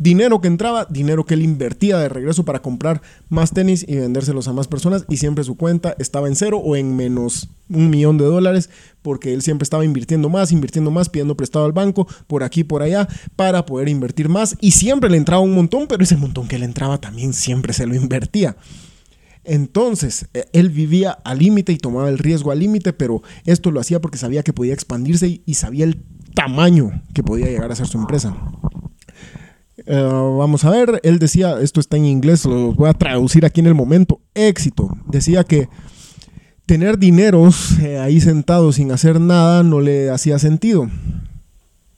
dinero 0.03 0.41
que 0.41 0.49
entraba, 0.49 0.85
dinero 0.89 1.25
que 1.25 1.33
él 1.33 1.43
invertía 1.43 1.97
de 1.97 2.09
regreso 2.09 2.43
para 2.43 2.61
comprar 2.61 3.01
más 3.29 3.51
tenis 3.51 3.85
y 3.87 3.95
vendérselos 3.95 4.49
a 4.49 4.53
más 4.53 4.67
personas 4.67 5.05
y 5.07 5.15
siempre 5.15 5.45
su 5.45 5.55
cuenta 5.55 5.95
estaba 5.97 6.27
en 6.27 6.35
cero 6.35 6.57
o 6.57 6.75
en 6.75 6.93
menos 6.97 7.47
un 7.69 7.89
millón 7.89 8.17
de 8.17 8.25
dólares 8.25 8.69
porque 9.01 9.33
él 9.33 9.41
siempre 9.41 9.63
estaba 9.63 9.85
invirtiendo 9.85 10.27
más, 10.27 10.51
invirtiendo 10.51 10.91
más, 10.91 11.07
pidiendo 11.07 11.37
prestado 11.37 11.63
al 11.63 11.71
banco 11.71 12.05
por 12.27 12.43
aquí, 12.43 12.65
por 12.65 12.81
allá 12.81 13.07
para 13.37 13.65
poder 13.65 13.87
invertir 13.87 14.27
más 14.27 14.57
y 14.59 14.71
siempre 14.71 15.09
le 15.09 15.15
entraba 15.15 15.41
un 15.41 15.55
montón, 15.55 15.87
pero 15.87 16.03
ese 16.03 16.17
montón 16.17 16.49
que 16.49 16.59
le 16.59 16.65
entraba 16.65 16.99
también 16.99 17.31
siempre 17.31 17.71
se 17.71 17.87
lo 17.87 17.95
invertía. 17.95 18.57
Entonces, 19.45 20.27
e, 20.33 20.47
él 20.51 20.69
vivía 20.69 21.11
al 21.11 21.39
límite 21.39 21.71
y 21.71 21.77
tomaba 21.77 22.09
el 22.09 22.17
riesgo 22.17 22.51
al 22.51 22.59
límite, 22.59 22.91
pero 22.91 23.23
esto 23.45 23.71
lo 23.71 23.79
hacía 23.79 24.01
porque 24.01 24.17
sabía 24.17 24.43
que 24.43 24.51
podía 24.51 24.73
expandirse 24.73 25.41
y 25.45 25.53
sabía 25.53 25.85
el 25.85 26.03
tamaño 26.33 27.01
que 27.13 27.23
podía 27.23 27.45
llegar 27.45 27.71
a 27.71 27.75
ser 27.75 27.87
su 27.87 27.97
empresa. 27.97 28.35
Eh, 29.85 30.01
vamos 30.01 30.63
a 30.63 30.69
ver, 30.69 30.99
él 31.03 31.19
decía, 31.19 31.59
esto 31.59 31.79
está 31.79 31.97
en 31.97 32.05
inglés, 32.05 32.45
lo 32.45 32.73
voy 32.73 32.89
a 32.89 32.93
traducir 32.93 33.45
aquí 33.45 33.59
en 33.59 33.67
el 33.67 33.73
momento, 33.73 34.21
éxito. 34.33 34.89
Decía 35.07 35.43
que 35.43 35.67
tener 36.65 36.97
dineros 36.97 37.77
eh, 37.79 37.99
ahí 37.99 38.21
sentado 38.21 38.71
sin 38.71 38.91
hacer 38.91 39.19
nada 39.19 39.63
no 39.63 39.81
le 39.81 40.09
hacía 40.09 40.39
sentido. 40.39 40.89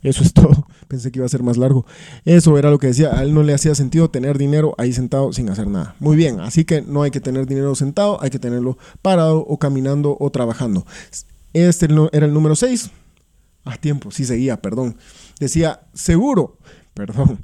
Eso 0.01 0.23
es 0.23 0.33
todo. 0.33 0.67
Pensé 0.87 1.11
que 1.11 1.19
iba 1.19 1.25
a 1.25 1.29
ser 1.29 1.41
más 1.41 1.57
largo. 1.57 1.85
Eso 2.25 2.57
era 2.57 2.69
lo 2.69 2.77
que 2.77 2.87
decía. 2.87 3.17
A 3.17 3.23
él 3.23 3.33
no 3.33 3.41
le 3.41 3.53
hacía 3.53 3.73
sentido 3.73 4.09
tener 4.09 4.37
dinero 4.37 4.75
ahí 4.77 4.93
sentado 4.93 5.33
sin 5.33 5.49
hacer 5.49 5.67
nada. 5.67 5.95
Muy 5.99 6.15
bien, 6.15 6.39
así 6.39 6.63
que 6.63 6.81
no 6.81 7.01
hay 7.01 7.11
que 7.11 7.19
tener 7.19 7.47
dinero 7.47 7.73
sentado, 7.73 8.21
hay 8.21 8.29
que 8.29 8.37
tenerlo 8.37 8.77
parado 9.01 9.39
o 9.39 9.57
caminando 9.57 10.15
o 10.19 10.29
trabajando. 10.29 10.85
Este 11.53 11.87
era 12.11 12.25
el 12.25 12.33
número 12.33 12.55
6. 12.55 12.91
A 13.63 13.77
tiempo, 13.77 14.11
sí 14.11 14.25
seguía, 14.25 14.61
perdón. 14.61 14.97
Decía, 15.39 15.81
seguro, 15.93 16.59
perdón 16.95 17.39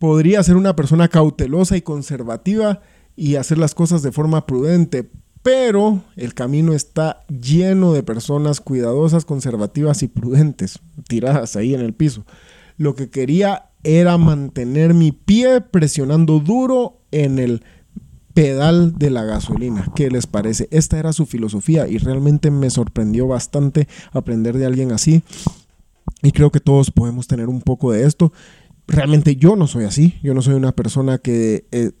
podría 0.00 0.42
ser 0.42 0.56
una 0.56 0.74
persona 0.74 1.08
cautelosa 1.08 1.76
y 1.76 1.82
conservativa 1.82 2.80
y 3.14 3.36
hacer 3.36 3.58
las 3.58 3.74
cosas 3.74 4.02
de 4.02 4.10
forma 4.10 4.46
prudente, 4.46 5.08
pero 5.42 6.02
el 6.16 6.32
camino 6.32 6.72
está 6.72 7.20
lleno 7.28 7.92
de 7.92 8.02
personas 8.02 8.62
cuidadosas, 8.62 9.26
conservativas 9.26 10.02
y 10.02 10.08
prudentes, 10.08 10.80
tiradas 11.06 11.54
ahí 11.54 11.74
en 11.74 11.82
el 11.82 11.92
piso. 11.92 12.24
Lo 12.78 12.94
que 12.94 13.10
quería 13.10 13.66
era 13.84 14.16
mantener 14.16 14.94
mi 14.94 15.12
pie 15.12 15.60
presionando 15.60 16.40
duro 16.40 17.02
en 17.10 17.38
el 17.38 17.62
pedal 18.32 18.98
de 18.98 19.10
la 19.10 19.24
gasolina. 19.24 19.86
¿Qué 19.94 20.10
les 20.10 20.26
parece? 20.26 20.66
Esta 20.70 20.98
era 20.98 21.12
su 21.12 21.26
filosofía 21.26 21.88
y 21.88 21.98
realmente 21.98 22.50
me 22.50 22.70
sorprendió 22.70 23.26
bastante 23.26 23.86
aprender 24.12 24.56
de 24.56 24.64
alguien 24.64 24.92
así. 24.92 25.22
Y 26.22 26.32
creo 26.32 26.50
que 26.50 26.60
todos 26.60 26.90
podemos 26.90 27.26
tener 27.26 27.48
un 27.48 27.60
poco 27.60 27.92
de 27.92 28.04
esto 28.06 28.32
realmente 28.90 29.36
yo 29.36 29.56
no 29.56 29.66
soy 29.66 29.84
así. 29.84 30.18
Yo 30.22 30.34
no 30.34 30.42
soy 30.42 30.54
una 30.54 30.72
persona 30.72 31.18
que, 31.18 31.66
eh, 31.70 31.92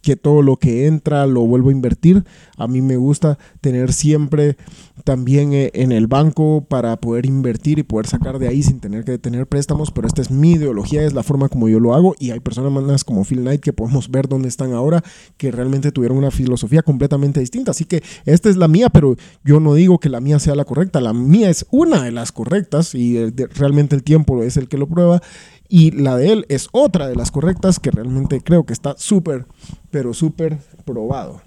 que 0.00 0.16
todo 0.16 0.42
lo 0.42 0.56
que 0.56 0.86
entra 0.86 1.26
lo 1.26 1.42
vuelvo 1.42 1.68
a 1.68 1.72
invertir. 1.72 2.24
A 2.56 2.66
mí 2.66 2.82
me 2.82 2.96
gusta 2.96 3.38
tener 3.60 3.92
siempre 3.92 4.56
también 5.04 5.52
eh, 5.52 5.70
en 5.74 5.92
el 5.92 6.06
banco 6.06 6.64
para 6.68 6.96
poder 6.96 7.26
invertir 7.26 7.78
y 7.78 7.82
poder 7.82 8.06
sacar 8.06 8.38
de 8.38 8.48
ahí 8.48 8.62
sin 8.62 8.80
tener 8.80 9.04
que 9.04 9.18
tener 9.18 9.46
préstamos. 9.46 9.90
Pero 9.90 10.06
esta 10.06 10.22
es 10.22 10.30
mi 10.30 10.52
ideología, 10.52 11.02
es 11.02 11.12
la 11.12 11.22
forma 11.22 11.48
como 11.48 11.68
yo 11.68 11.80
lo 11.80 11.94
hago. 11.94 12.14
Y 12.18 12.30
hay 12.30 12.40
personas 12.40 12.72
más 12.72 13.04
como 13.04 13.24
Phil 13.24 13.40
Knight 13.40 13.60
que 13.60 13.72
podemos 13.72 14.10
ver 14.10 14.28
dónde 14.28 14.48
están 14.48 14.72
ahora, 14.72 15.02
que 15.36 15.50
realmente 15.50 15.92
tuvieron 15.92 16.18
una 16.18 16.30
filosofía 16.30 16.82
completamente 16.82 17.40
distinta. 17.40 17.70
Así 17.70 17.84
que 17.84 18.02
esta 18.24 18.48
es 18.48 18.56
la 18.56 18.68
mía, 18.68 18.88
pero 18.90 19.16
yo 19.44 19.60
no 19.60 19.74
digo 19.74 19.98
que 19.98 20.08
la 20.08 20.20
mía 20.20 20.38
sea 20.38 20.54
la 20.54 20.64
correcta. 20.64 21.00
La 21.00 21.12
mía 21.12 21.50
es 21.50 21.66
una 21.70 22.02
de 22.02 22.12
las 22.12 22.32
correctas 22.32 22.94
y 22.94 23.30
realmente 23.54 23.96
el 23.96 24.02
tiempo 24.02 24.42
es 24.42 24.56
el 24.56 24.68
que 24.68 24.78
lo 24.78 24.88
prueba 24.88 25.20
y 25.68 25.90
la 25.90 26.18
de 26.18 26.32
él 26.32 26.46
es 26.50 26.68
otra 26.72 27.08
de 27.08 27.16
las 27.16 27.30
correctas 27.30 27.80
que 27.80 27.90
realmente 27.90 28.42
creo 28.42 28.66
que 28.66 28.74
está 28.74 28.94
súper, 28.98 29.46
pero 29.90 30.12
súper 30.12 30.58
probado. 30.84 31.40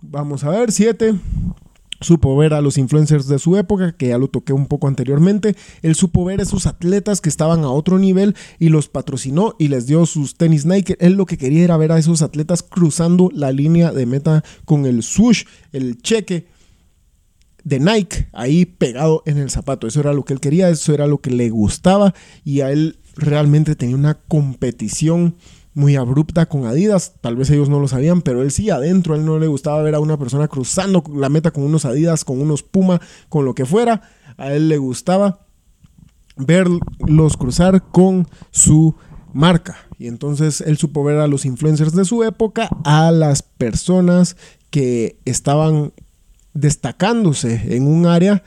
Vamos 0.00 0.44
a 0.44 0.50
ver, 0.50 0.70
7. 0.70 1.14
Supo 2.00 2.34
ver 2.36 2.54
a 2.54 2.60
los 2.60 2.78
influencers 2.78 3.26
de 3.28 3.38
su 3.38 3.56
época, 3.56 3.92
que 3.92 4.08
ya 4.08 4.18
lo 4.18 4.28
toqué 4.28 4.52
un 4.52 4.66
poco 4.66 4.88
anteriormente. 4.88 5.54
Él 5.82 5.94
supo 5.94 6.24
ver 6.24 6.40
a 6.40 6.44
esos 6.44 6.66
atletas 6.66 7.20
que 7.20 7.28
estaban 7.28 7.62
a 7.64 7.70
otro 7.70 7.98
nivel 7.98 8.34
y 8.58 8.70
los 8.70 8.88
patrocinó 8.88 9.54
y 9.58 9.68
les 9.68 9.86
dio 9.86 10.06
sus 10.06 10.36
tenis 10.36 10.64
Nike. 10.64 10.96
Él 11.00 11.14
lo 11.14 11.26
que 11.26 11.36
quería 11.36 11.64
era 11.64 11.76
ver 11.76 11.92
a 11.92 11.98
esos 11.98 12.22
atletas 12.22 12.62
cruzando 12.62 13.30
la 13.32 13.52
línea 13.52 13.92
de 13.92 14.06
meta 14.06 14.44
con 14.64 14.86
el 14.86 15.02
swoosh, 15.02 15.44
el 15.72 16.00
cheque 16.00 16.46
de 17.64 17.78
Nike 17.78 18.28
ahí 18.32 18.64
pegado 18.64 19.22
en 19.26 19.38
el 19.38 19.50
zapato. 19.50 19.86
Eso 19.86 20.00
era 20.00 20.12
lo 20.12 20.24
que 20.24 20.32
él 20.32 20.40
quería, 20.40 20.70
eso 20.70 20.94
era 20.94 21.06
lo 21.06 21.18
que 21.18 21.30
le 21.30 21.50
gustaba 21.50 22.14
y 22.44 22.62
a 22.62 22.70
él 22.70 22.98
realmente 23.16 23.76
tenía 23.76 23.96
una 23.96 24.14
competición 24.14 25.36
muy 25.74 25.96
abrupta 25.96 26.46
con 26.46 26.66
Adidas. 26.66 27.14
Tal 27.20 27.36
vez 27.36 27.50
ellos 27.50 27.68
no 27.68 27.80
lo 27.80 27.88
sabían, 27.88 28.22
pero 28.22 28.42
él 28.42 28.50
sí 28.50 28.70
adentro. 28.70 29.14
A 29.14 29.16
él 29.16 29.24
no 29.24 29.38
le 29.38 29.46
gustaba 29.46 29.82
ver 29.82 29.94
a 29.94 30.00
una 30.00 30.18
persona 30.18 30.48
cruzando 30.48 31.02
la 31.14 31.28
meta 31.28 31.50
con 31.50 31.64
unos 31.64 31.84
Adidas, 31.84 32.24
con 32.24 32.40
unos 32.40 32.62
Puma, 32.62 33.00
con 33.28 33.44
lo 33.44 33.54
que 33.54 33.66
fuera. 33.66 34.02
A 34.36 34.52
él 34.52 34.68
le 34.68 34.78
gustaba 34.78 35.46
verlos 36.36 37.36
cruzar 37.36 37.82
con 37.90 38.26
su 38.50 38.94
marca. 39.32 39.76
Y 39.98 40.06
entonces 40.06 40.60
él 40.60 40.78
supo 40.78 41.04
ver 41.04 41.18
a 41.18 41.28
los 41.28 41.44
influencers 41.44 41.94
de 41.94 42.04
su 42.04 42.24
época, 42.24 42.68
a 42.84 43.10
las 43.10 43.42
personas 43.42 44.36
que 44.70 45.18
estaban 45.24 45.92
destacándose 46.54 47.76
en 47.76 47.86
un 47.86 48.06
área 48.06 48.42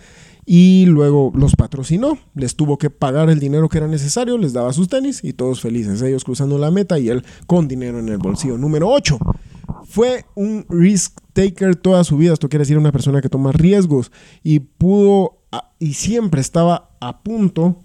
y 0.45 0.85
luego 0.87 1.31
los 1.35 1.55
patrocinó, 1.55 2.17
les 2.35 2.55
tuvo 2.55 2.77
que 2.77 2.89
pagar 2.89 3.29
el 3.29 3.39
dinero 3.39 3.69
que 3.69 3.77
era 3.77 3.87
necesario, 3.87 4.37
les 4.37 4.53
daba 4.53 4.73
sus 4.73 4.87
tenis 4.87 5.23
y 5.23 5.33
todos 5.33 5.61
felices, 5.61 6.01
ellos 6.01 6.23
cruzando 6.23 6.57
la 6.57 6.71
meta 6.71 6.99
y 6.99 7.09
él 7.09 7.23
con 7.47 7.67
dinero 7.67 7.99
en 7.99 8.09
el 8.09 8.17
bolsillo. 8.17 8.57
Número 8.57 8.89
8. 8.89 9.17
Fue 9.85 10.25
un 10.35 10.65
risk 10.69 11.19
taker 11.33 11.75
toda 11.75 12.03
su 12.03 12.17
vida, 12.17 12.33
esto 12.33 12.49
quiere 12.49 12.63
decir 12.63 12.77
una 12.77 12.91
persona 12.91 13.21
que 13.21 13.29
toma 13.29 13.51
riesgos 13.51 14.11
y 14.43 14.59
pudo 14.59 15.39
y 15.79 15.93
siempre 15.93 16.41
estaba 16.41 16.89
a 16.99 17.21
punto 17.21 17.81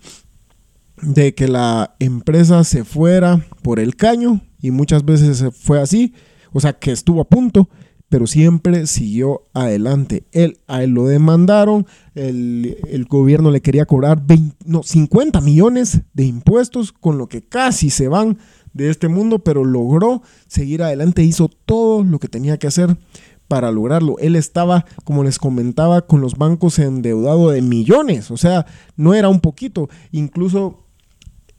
de 1.02 1.34
que 1.34 1.48
la 1.48 1.94
empresa 1.98 2.64
se 2.64 2.84
fuera 2.84 3.46
por 3.62 3.78
el 3.78 3.94
caño 3.94 4.40
y 4.60 4.70
muchas 4.70 5.04
veces 5.04 5.44
fue 5.60 5.80
así, 5.80 6.14
o 6.52 6.60
sea 6.60 6.72
que 6.72 6.92
estuvo 6.92 7.20
a 7.20 7.28
punto 7.28 7.68
pero 8.08 8.26
siempre 8.26 8.86
siguió 8.86 9.42
adelante. 9.52 10.24
Él, 10.32 10.58
a 10.66 10.82
él 10.82 10.90
lo 10.90 11.06
demandaron, 11.06 11.86
el, 12.14 13.06
gobierno 13.08 13.50
le 13.50 13.60
quería 13.60 13.86
cobrar 13.86 14.22
50 14.82 15.40
millones 15.40 16.02
de 16.14 16.24
impuestos, 16.24 16.92
con 16.92 17.18
lo 17.18 17.28
que 17.28 17.42
casi 17.42 17.90
se 17.90 18.08
van 18.08 18.38
de 18.72 18.90
este 18.90 19.08
mundo, 19.08 19.40
pero 19.40 19.64
logró 19.64 20.22
seguir 20.46 20.82
adelante, 20.82 21.22
hizo 21.22 21.48
todo 21.48 22.04
lo 22.04 22.18
que 22.18 22.28
tenía 22.28 22.58
que 22.58 22.66
hacer 22.66 22.96
para 23.46 23.72
lograrlo. 23.72 24.18
Él 24.18 24.36
estaba, 24.36 24.84
como 25.04 25.24
les 25.24 25.38
comentaba, 25.38 26.02
con 26.06 26.20
los 26.20 26.36
bancos 26.36 26.78
endeudado 26.78 27.50
de 27.50 27.62
millones, 27.62 28.30
o 28.30 28.36
sea, 28.36 28.66
no 28.96 29.14
era 29.14 29.28
un 29.28 29.40
poquito, 29.40 29.88
incluso 30.12 30.87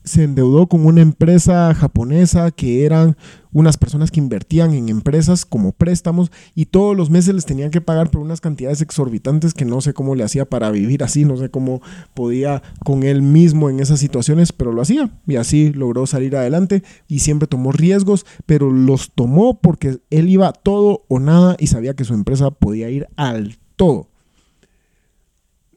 se 0.09 0.23
endeudó 0.23 0.67
con 0.67 0.85
una 0.85 1.01
empresa 1.01 1.73
japonesa 1.75 2.49
que 2.49 2.83
eran 2.83 3.15
unas 3.51 3.77
personas 3.77 4.09
que 4.09 4.19
invertían 4.19 4.73
en 4.73 4.89
empresas 4.89 5.45
como 5.45 5.71
préstamos 5.71 6.31
y 6.55 6.65
todos 6.65 6.97
los 6.97 7.11
meses 7.11 7.35
les 7.35 7.45
tenían 7.45 7.69
que 7.69 7.79
pagar 7.79 8.09
por 8.09 8.21
unas 8.21 8.41
cantidades 8.41 8.81
exorbitantes 8.81 9.53
que 9.53 9.65
no 9.65 9.81
sé 9.81 9.93
cómo 9.93 10.15
le 10.15 10.23
hacía 10.23 10.45
para 10.45 10.71
vivir 10.71 11.03
así, 11.03 11.25
no 11.25 11.37
sé 11.37 11.49
cómo 11.49 11.81
podía 12.15 12.63
con 12.83 13.03
él 13.03 13.21
mismo 13.21 13.69
en 13.69 13.79
esas 13.79 13.99
situaciones, 13.99 14.51
pero 14.51 14.71
lo 14.71 14.81
hacía 14.81 15.11
y 15.27 15.35
así 15.35 15.71
logró 15.73 16.07
salir 16.07 16.35
adelante 16.35 16.83
y 17.07 17.19
siempre 17.19 17.47
tomó 17.47 17.71
riesgos, 17.71 18.25
pero 18.47 18.71
los 18.71 19.11
tomó 19.11 19.59
porque 19.59 19.99
él 20.09 20.29
iba 20.29 20.51
todo 20.53 21.05
o 21.07 21.19
nada 21.19 21.55
y 21.59 21.67
sabía 21.67 21.93
que 21.93 22.03
su 22.03 22.15
empresa 22.15 22.49
podía 22.49 22.89
ir 22.89 23.07
al 23.15 23.57
todo. 23.75 24.07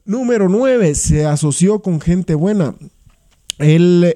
Número 0.07 0.49
9, 0.49 0.95
se 0.95 1.27
asoció 1.27 1.81
con 1.81 2.01
gente 2.01 2.35
buena. 2.35 2.75
Él, 3.59 4.15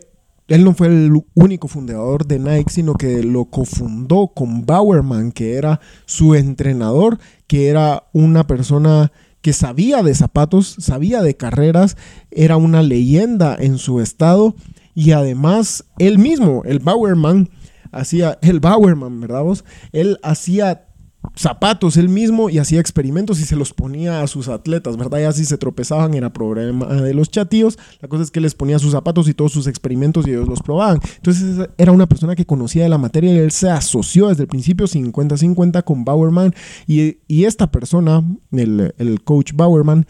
él 0.49 0.65
no 0.65 0.75
fue 0.75 0.89
el 0.89 1.13
único 1.35 1.69
fundador 1.69 2.27
de 2.27 2.39
Nike, 2.39 2.73
sino 2.73 2.95
que 2.95 3.23
lo 3.23 3.47
cofundó 3.47 4.29
con 4.29 4.67
Bowerman, 4.67 5.33
que 5.33 5.55
era 5.55 5.81
su 6.05 6.35
entrenador, 6.35 7.19
que 7.47 7.69
era 7.69 8.05
una 8.13 8.47
persona 8.47 9.13
que 9.41 9.53
sabía 9.53 10.03
de 10.03 10.15
zapatos, 10.15 10.77
sabía 10.81 11.23
de 11.23 11.37
carreras, 11.37 11.97
era 12.31 12.57
una 12.57 12.83
leyenda 12.83 13.57
en 13.59 13.79
su 13.79 14.01
estado 14.01 14.57
y 14.95 15.13
además 15.13 15.85
él 15.99 16.19
mismo, 16.19 16.63
el 16.65 16.81
Bowerman, 16.81 17.51
hacía, 17.93 18.39
el 18.43 18.61
Bowerman, 18.61 19.21
¿verdad 19.21 19.43
vos? 19.43 19.65
Él 19.93 20.19
hacía 20.23 20.89
zapatos 21.35 21.97
él 21.97 22.09
mismo 22.09 22.51
y 22.51 22.59
hacía 22.59 22.81
experimentos 22.81 23.41
y 23.41 23.45
se 23.45 23.57
los 23.57 23.73
ponía 23.73 24.23
a 24.23 24.27
sus 24.27 24.49
atletas, 24.49 24.97
¿verdad? 24.97 25.21
Y 25.21 25.25
así 25.25 25.45
se 25.45 25.59
tropezaban, 25.59 26.15
era 26.15 26.33
problema 26.33 26.87
de 26.87 27.15
los 27.15 27.31
chatíos. 27.31 27.79
La 28.01 28.09
cosa 28.09 28.23
es 28.23 28.31
que 28.31 28.41
les 28.41 28.55
ponía 28.55 28.79
sus 28.79 28.93
zapatos 28.93 29.29
y 29.29 29.35
todos 29.35 29.53
sus 29.53 29.67
experimentos 29.67 30.27
y 30.27 30.31
ellos 30.31 30.49
los 30.49 30.63
probaban. 30.63 31.01
Entonces 31.17 31.69
era 31.79 31.93
una 31.93 32.07
persona 32.07 32.37
que 32.37 32.47
conocía 32.47 32.85
de 32.85 32.89
la 32.89 32.99
materia 32.99 33.33
y 33.33 33.39
él 33.39 33.51
se 33.51 33.71
asoció 33.71 34.29
desde 34.29 34.43
el 34.43 34.49
principio 34.49 34.87
50-50 34.87 35.85
con 35.85 36.05
Bowerman 36.05 36.55
y, 36.87 37.17
esta 37.47 37.71
persona, 37.71 38.25
el, 38.51 38.93
el 38.99 39.23
coach 39.23 39.53
Bowerman, 39.55 40.07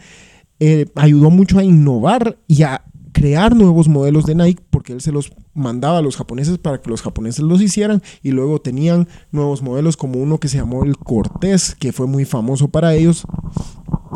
eh, 0.59 0.87
ayudó 0.95 1.29
mucho 1.29 1.59
a 1.59 1.63
innovar 1.63 2.39
y 2.47 2.63
a 2.63 2.83
crear 3.11 3.55
nuevos 3.55 3.87
modelos 3.87 4.25
de 4.25 4.35
Nike 4.35 4.63
porque 4.69 4.93
él 4.93 5.01
se 5.01 5.11
los 5.11 5.31
mandaba 5.57 5.97
a 5.97 6.01
los 6.01 6.15
japoneses 6.15 6.57
para 6.59 6.79
que 6.81 6.89
los 6.89 7.01
japoneses 7.01 7.43
los 7.43 7.61
hicieran 7.61 8.01
y 8.21 8.31
luego 8.31 8.61
tenían 8.61 9.07
nuevos 9.31 9.61
modelos 9.61 9.97
como 9.97 10.19
uno 10.19 10.39
que 10.39 10.47
se 10.47 10.57
llamó 10.57 10.83
el 10.83 10.97
Cortés 10.97 11.75
que 11.75 11.91
fue 11.91 12.07
muy 12.07 12.25
famoso 12.25 12.67
para 12.67 12.93
ellos 12.93 13.25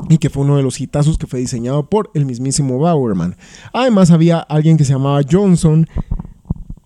y 0.08 0.20
que 0.20 0.30
fue 0.30 0.44
uno 0.44 0.56
de 0.56 0.64
los 0.64 0.80
hitazos 0.80 1.18
que 1.18 1.28
fue 1.28 1.40
diseñado 1.40 1.90
por 1.90 2.12
el 2.14 2.26
mismísimo 2.26 2.78
Bowerman. 2.78 3.36
Además 3.74 4.12
había 4.12 4.40
alguien 4.40 4.78
que 4.78 4.86
se 4.86 4.94
llamaba 4.94 5.22
Johnson 5.30 5.88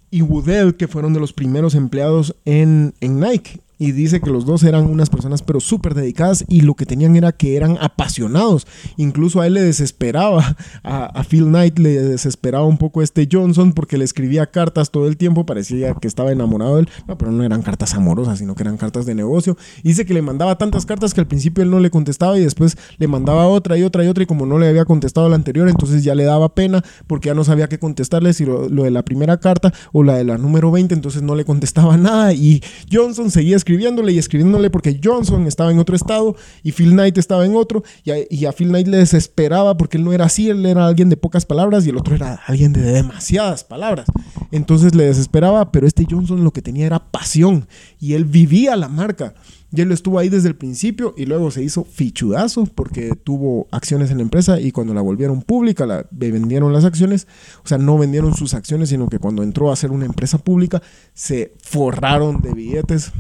y 0.10 0.22
Woodell 0.22 0.76
que 0.76 0.88
fueron 0.88 1.14
de 1.14 1.20
los 1.20 1.34
primeros 1.34 1.76
empleados 1.76 2.36
en, 2.46 2.94
en 3.02 3.20
Nike 3.20 3.60
y 3.78 3.92
dice 3.92 4.22
que 4.22 4.30
los 4.30 4.46
dos 4.46 4.64
eran 4.64 4.86
unas 4.86 5.10
personas 5.10 5.42
pero 5.42 5.60
súper 5.60 5.94
dedicadas 5.94 6.46
y 6.48 6.62
lo 6.62 6.76
que 6.76 6.86
tenían 6.86 7.16
era 7.16 7.32
que 7.32 7.56
eran 7.56 7.78
apasionados. 7.82 8.68
Incluso 8.98 9.42
a 9.42 9.48
él 9.48 9.54
le 9.54 9.62
desesperaba, 9.62 10.56
a, 10.84 11.24
Phil 11.24 11.46
Knight 11.46 11.80
le 11.80 12.02
desesperaba 12.02 12.66
un 12.66 12.78
poco 12.78 13.02
este 13.02 13.28
Johnson 13.32 13.74
porque 13.74 13.98
le 13.98 14.06
escribía 14.06 14.46
cartas 14.48 14.92
todo 14.92 15.08
el 15.08 15.18
tiempo, 15.18 15.46
parecía 15.46 15.94
que 15.96 16.08
estaba 16.08 16.32
enamorado 16.32 16.76
de 16.76 16.82
él, 16.82 16.90
pero 17.18 17.32
no 17.32 17.44
eran 17.44 17.62
cartas 17.62 17.94
amorosas, 17.94 18.40
sino 18.40 18.56
que 18.56 18.64
eran 18.64 18.78
cartas 18.78 19.06
de 19.06 19.16
negocio. 19.16 19.58
dice 19.84 20.06
que 20.06 20.14
le 20.14 20.22
mandaba 20.22 20.58
tantas 20.58 20.86
cartas 20.86 21.14
que 21.14 21.22
al 21.22 21.28
principio 21.28 21.64
él 21.64 21.72
no 21.72 21.80
le 21.80 21.90
contestaba 21.90 22.38
y 22.38 22.42
después 22.42 22.78
le 22.98 23.08
mandaba 23.08 23.48
otra 23.48 23.78
y 23.78 23.84
otra 23.84 24.04
y 24.04 24.08
otra 24.08 24.24
y 24.24 24.26
como 24.26 24.46
no 24.46 24.60
le 24.60 24.68
había 24.68 24.86
contestado 24.86 25.30
la 25.30 25.36
anterior, 25.36 25.68
entonces 25.68 26.04
ya 26.04 26.16
le 26.16 26.24
daba 26.24 26.54
pena 26.54 26.84
porque 27.08 27.28
ya 27.28 27.34
no 27.34 27.44
sabía 27.44 27.68
qué 27.68 27.80
contestarle, 27.80 28.34
si 28.34 28.46
lo, 28.46 28.70
lo 28.70 28.84
de 28.84 28.92
la 28.92 29.04
primera 29.04 29.40
carta 29.40 29.74
o 29.92 30.04
la 30.04 30.16
de 30.16 30.24
la 30.24 30.38
número 30.38 30.72
20, 30.72 30.94
entonces 30.94 31.22
no 31.22 31.36
le 31.36 31.46
contestaba 31.46 31.98
nada 32.06 32.34
y 32.34 32.62
Johnson 32.92 33.32
seguía 33.32 33.56
escribiéndole 33.66 34.12
y 34.12 34.20
escribiéndole 34.20 34.70
porque 34.70 35.00
Johnson 35.04 35.48
estaba 35.48 35.72
en 35.72 35.80
otro 35.80 35.96
estado 35.96 36.36
y 36.62 36.72
Phil 36.72 36.92
Knight 36.92 37.18
estaba 37.18 37.48
en 37.48 37.56
otro 37.56 37.84
y 38.04 38.46
a, 38.46 38.52
Phil 38.52 38.68
Knight 38.68 38.88
le 38.88 38.98
desesperaba 38.98 39.76
porque 39.76 39.98
él 39.98 40.04
no 40.04 40.14
era 40.14 40.26
así, 40.26 40.50
él 40.50 40.64
era 40.68 40.86
alguien 40.86 41.10
de 41.10 41.18
pocas 41.18 41.48
palabras 41.48 41.84
y 41.88 41.90
el 41.90 41.98
otro 41.98 42.14
era 42.14 42.40
alguien 42.46 42.74
de 42.74 42.82
demasiadas 42.82 43.64
palabras. 43.64 44.06
Entonces 44.52 44.94
le 44.94 45.06
desesperaba, 45.06 45.72
pero 45.72 45.88
este 45.88 46.06
Johnson 46.08 46.44
lo 46.44 46.52
que 46.52 46.62
tenía 46.62 46.86
era 46.86 47.12
pasión 47.12 47.68
y 48.00 48.14
él 48.14 48.26
vivía 48.26 48.76
la 48.76 48.88
marca. 48.88 49.34
Y 49.76 49.82
él 49.82 49.92
estuvo 49.92 50.20
ahí 50.20 50.30
desde 50.30 50.48
el 50.48 50.56
principio 50.56 51.16
y 51.18 51.26
luego 51.26 51.50
se 51.52 51.64
hizo 51.64 51.84
fichudazo 51.84 52.66
porque 52.66 53.14
tuvo 53.16 53.68
acciones 53.72 54.12
en 54.12 54.18
la 54.18 54.24
empresa 54.24 54.60
y 54.60 54.72
cuando 54.72 54.94
la 54.94 55.02
volvieron 55.02 55.42
pública, 55.42 55.86
la, 55.86 56.06
vendieron 56.12 56.72
las 56.72 56.86
acciones, 56.86 57.28
o 57.64 57.68
sea, 57.68 57.78
no 57.78 57.98
vendieron 57.98 58.36
sus 58.36 58.54
acciones, 58.54 58.90
sino 58.90 59.10
que 59.10 59.20
cuando 59.20 59.44
entró 59.44 59.72
a 59.72 59.76
ser 59.76 59.92
una 59.92 60.06
empresa 60.06 60.38
pública, 60.38 60.82
se 61.14 61.56
forraron 61.62 62.42
de 62.42 62.54
billetes 62.54 63.12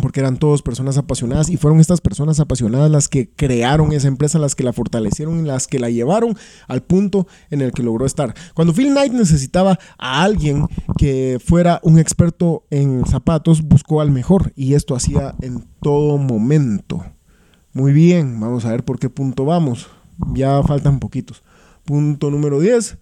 porque 0.00 0.20
eran 0.20 0.38
todos 0.38 0.62
personas 0.62 0.96
apasionadas 0.96 1.50
y 1.50 1.56
fueron 1.56 1.80
estas 1.80 2.00
personas 2.00 2.40
apasionadas 2.40 2.90
las 2.90 3.08
que 3.08 3.30
crearon 3.30 3.92
esa 3.92 4.08
empresa, 4.08 4.38
las 4.38 4.54
que 4.54 4.64
la 4.64 4.72
fortalecieron 4.72 5.40
y 5.40 5.42
las 5.42 5.66
que 5.66 5.78
la 5.78 5.90
llevaron 5.90 6.36
al 6.66 6.82
punto 6.82 7.26
en 7.50 7.60
el 7.60 7.72
que 7.72 7.82
logró 7.82 8.06
estar. 8.06 8.34
Cuando 8.54 8.72
Phil 8.72 8.90
Knight 8.90 9.12
necesitaba 9.12 9.78
a 9.98 10.22
alguien 10.22 10.66
que 10.96 11.38
fuera 11.44 11.80
un 11.82 11.98
experto 11.98 12.64
en 12.70 13.04
zapatos, 13.06 13.62
buscó 13.62 14.00
al 14.00 14.10
mejor 14.10 14.52
y 14.56 14.74
esto 14.74 14.94
hacía 14.94 15.34
en 15.40 15.66
todo 15.82 16.16
momento. 16.16 17.04
Muy 17.72 17.92
bien, 17.92 18.40
vamos 18.40 18.64
a 18.64 18.70
ver 18.70 18.84
por 18.84 18.98
qué 18.98 19.10
punto 19.10 19.44
vamos. 19.44 19.88
Ya 20.34 20.62
faltan 20.62 20.98
poquitos. 20.98 21.42
Punto 21.84 22.30
número 22.30 22.60
10 22.60 22.98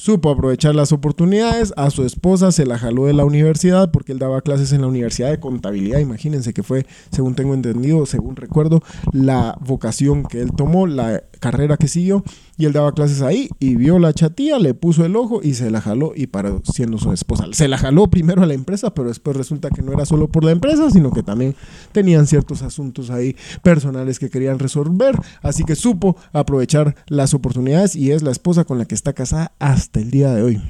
Supo 0.00 0.30
aprovechar 0.30 0.74
las 0.74 0.92
oportunidades, 0.92 1.74
a 1.76 1.90
su 1.90 2.06
esposa 2.06 2.52
se 2.52 2.64
la 2.64 2.78
jaló 2.78 3.04
de 3.04 3.12
la 3.12 3.26
universidad 3.26 3.90
porque 3.90 4.12
él 4.12 4.18
daba 4.18 4.40
clases 4.40 4.72
en 4.72 4.80
la 4.80 4.86
Universidad 4.86 5.28
de 5.28 5.38
Contabilidad, 5.38 5.98
imagínense 5.98 6.54
que 6.54 6.62
fue, 6.62 6.86
según 7.10 7.34
tengo 7.34 7.52
entendido, 7.52 8.06
según 8.06 8.34
recuerdo, 8.34 8.82
la 9.12 9.58
vocación 9.60 10.22
que 10.22 10.40
él 10.40 10.52
tomó, 10.56 10.86
la 10.86 11.22
carrera 11.38 11.76
que 11.76 11.86
siguió, 11.86 12.24
y 12.60 12.66
él 12.66 12.72
daba 12.72 12.92
clases 12.92 13.22
ahí 13.22 13.48
y 13.58 13.74
vio 13.74 13.98
la 13.98 14.12
chatía, 14.12 14.58
le 14.58 14.74
puso 14.74 15.04
el 15.04 15.16
ojo 15.16 15.40
y 15.42 15.54
se 15.54 15.70
la 15.70 15.80
jaló 15.80 16.12
y 16.14 16.26
paró 16.26 16.62
siendo 16.64 16.98
su 16.98 17.12
esposa. 17.12 17.46
Se 17.52 17.68
la 17.68 17.78
jaló 17.78 18.08
primero 18.08 18.42
a 18.42 18.46
la 18.46 18.54
empresa, 18.54 18.92
pero 18.92 19.08
después 19.08 19.36
resulta 19.36 19.70
que 19.70 19.82
no 19.82 19.92
era 19.92 20.04
solo 20.04 20.28
por 20.28 20.44
la 20.44 20.52
empresa, 20.52 20.90
sino 20.90 21.10
que 21.10 21.22
también 21.22 21.56
tenían 21.92 22.26
ciertos 22.26 22.62
asuntos 22.62 23.10
ahí 23.10 23.34
personales 23.62 24.18
que 24.18 24.28
querían 24.28 24.58
resolver, 24.58 25.16
así 25.42 25.64
que 25.64 25.74
supo 25.74 26.16
aprovechar 26.32 26.94
las 27.08 27.32
oportunidades 27.32 27.96
y 27.96 28.12
es 28.12 28.22
la 28.22 28.30
esposa 28.30 28.64
con 28.64 28.78
la 28.78 28.84
que 28.84 28.94
está 28.94 29.14
casada 29.14 29.52
hasta 29.58 30.00
el 30.00 30.10
día 30.10 30.34
de 30.34 30.42
hoy. 30.42 30.62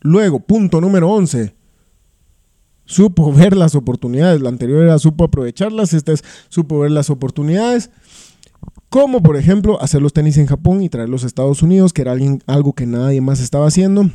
Luego, 0.00 0.40
punto 0.40 0.80
número 0.80 1.10
11 1.10 1.54
supo 2.86 3.32
ver 3.32 3.56
las 3.56 3.74
oportunidades. 3.74 4.40
La 4.40 4.48
anterior 4.48 4.82
era 4.82 4.98
supo 4.98 5.24
aprovecharlas, 5.24 5.92
esta 5.92 6.12
es 6.12 6.24
supo 6.48 6.78
ver 6.78 6.92
las 6.92 7.10
oportunidades. 7.10 7.90
Como 8.88 9.22
por 9.22 9.36
ejemplo 9.36 9.80
hacer 9.82 10.00
los 10.00 10.12
tenis 10.12 10.38
en 10.38 10.46
Japón 10.46 10.82
y 10.82 10.88
traerlos 10.88 11.24
a 11.24 11.26
Estados 11.26 11.62
Unidos, 11.62 11.92
que 11.92 12.02
era 12.02 12.14
algo 12.46 12.72
que 12.72 12.86
nadie 12.86 13.20
más 13.20 13.40
estaba 13.40 13.66
haciendo. 13.66 14.10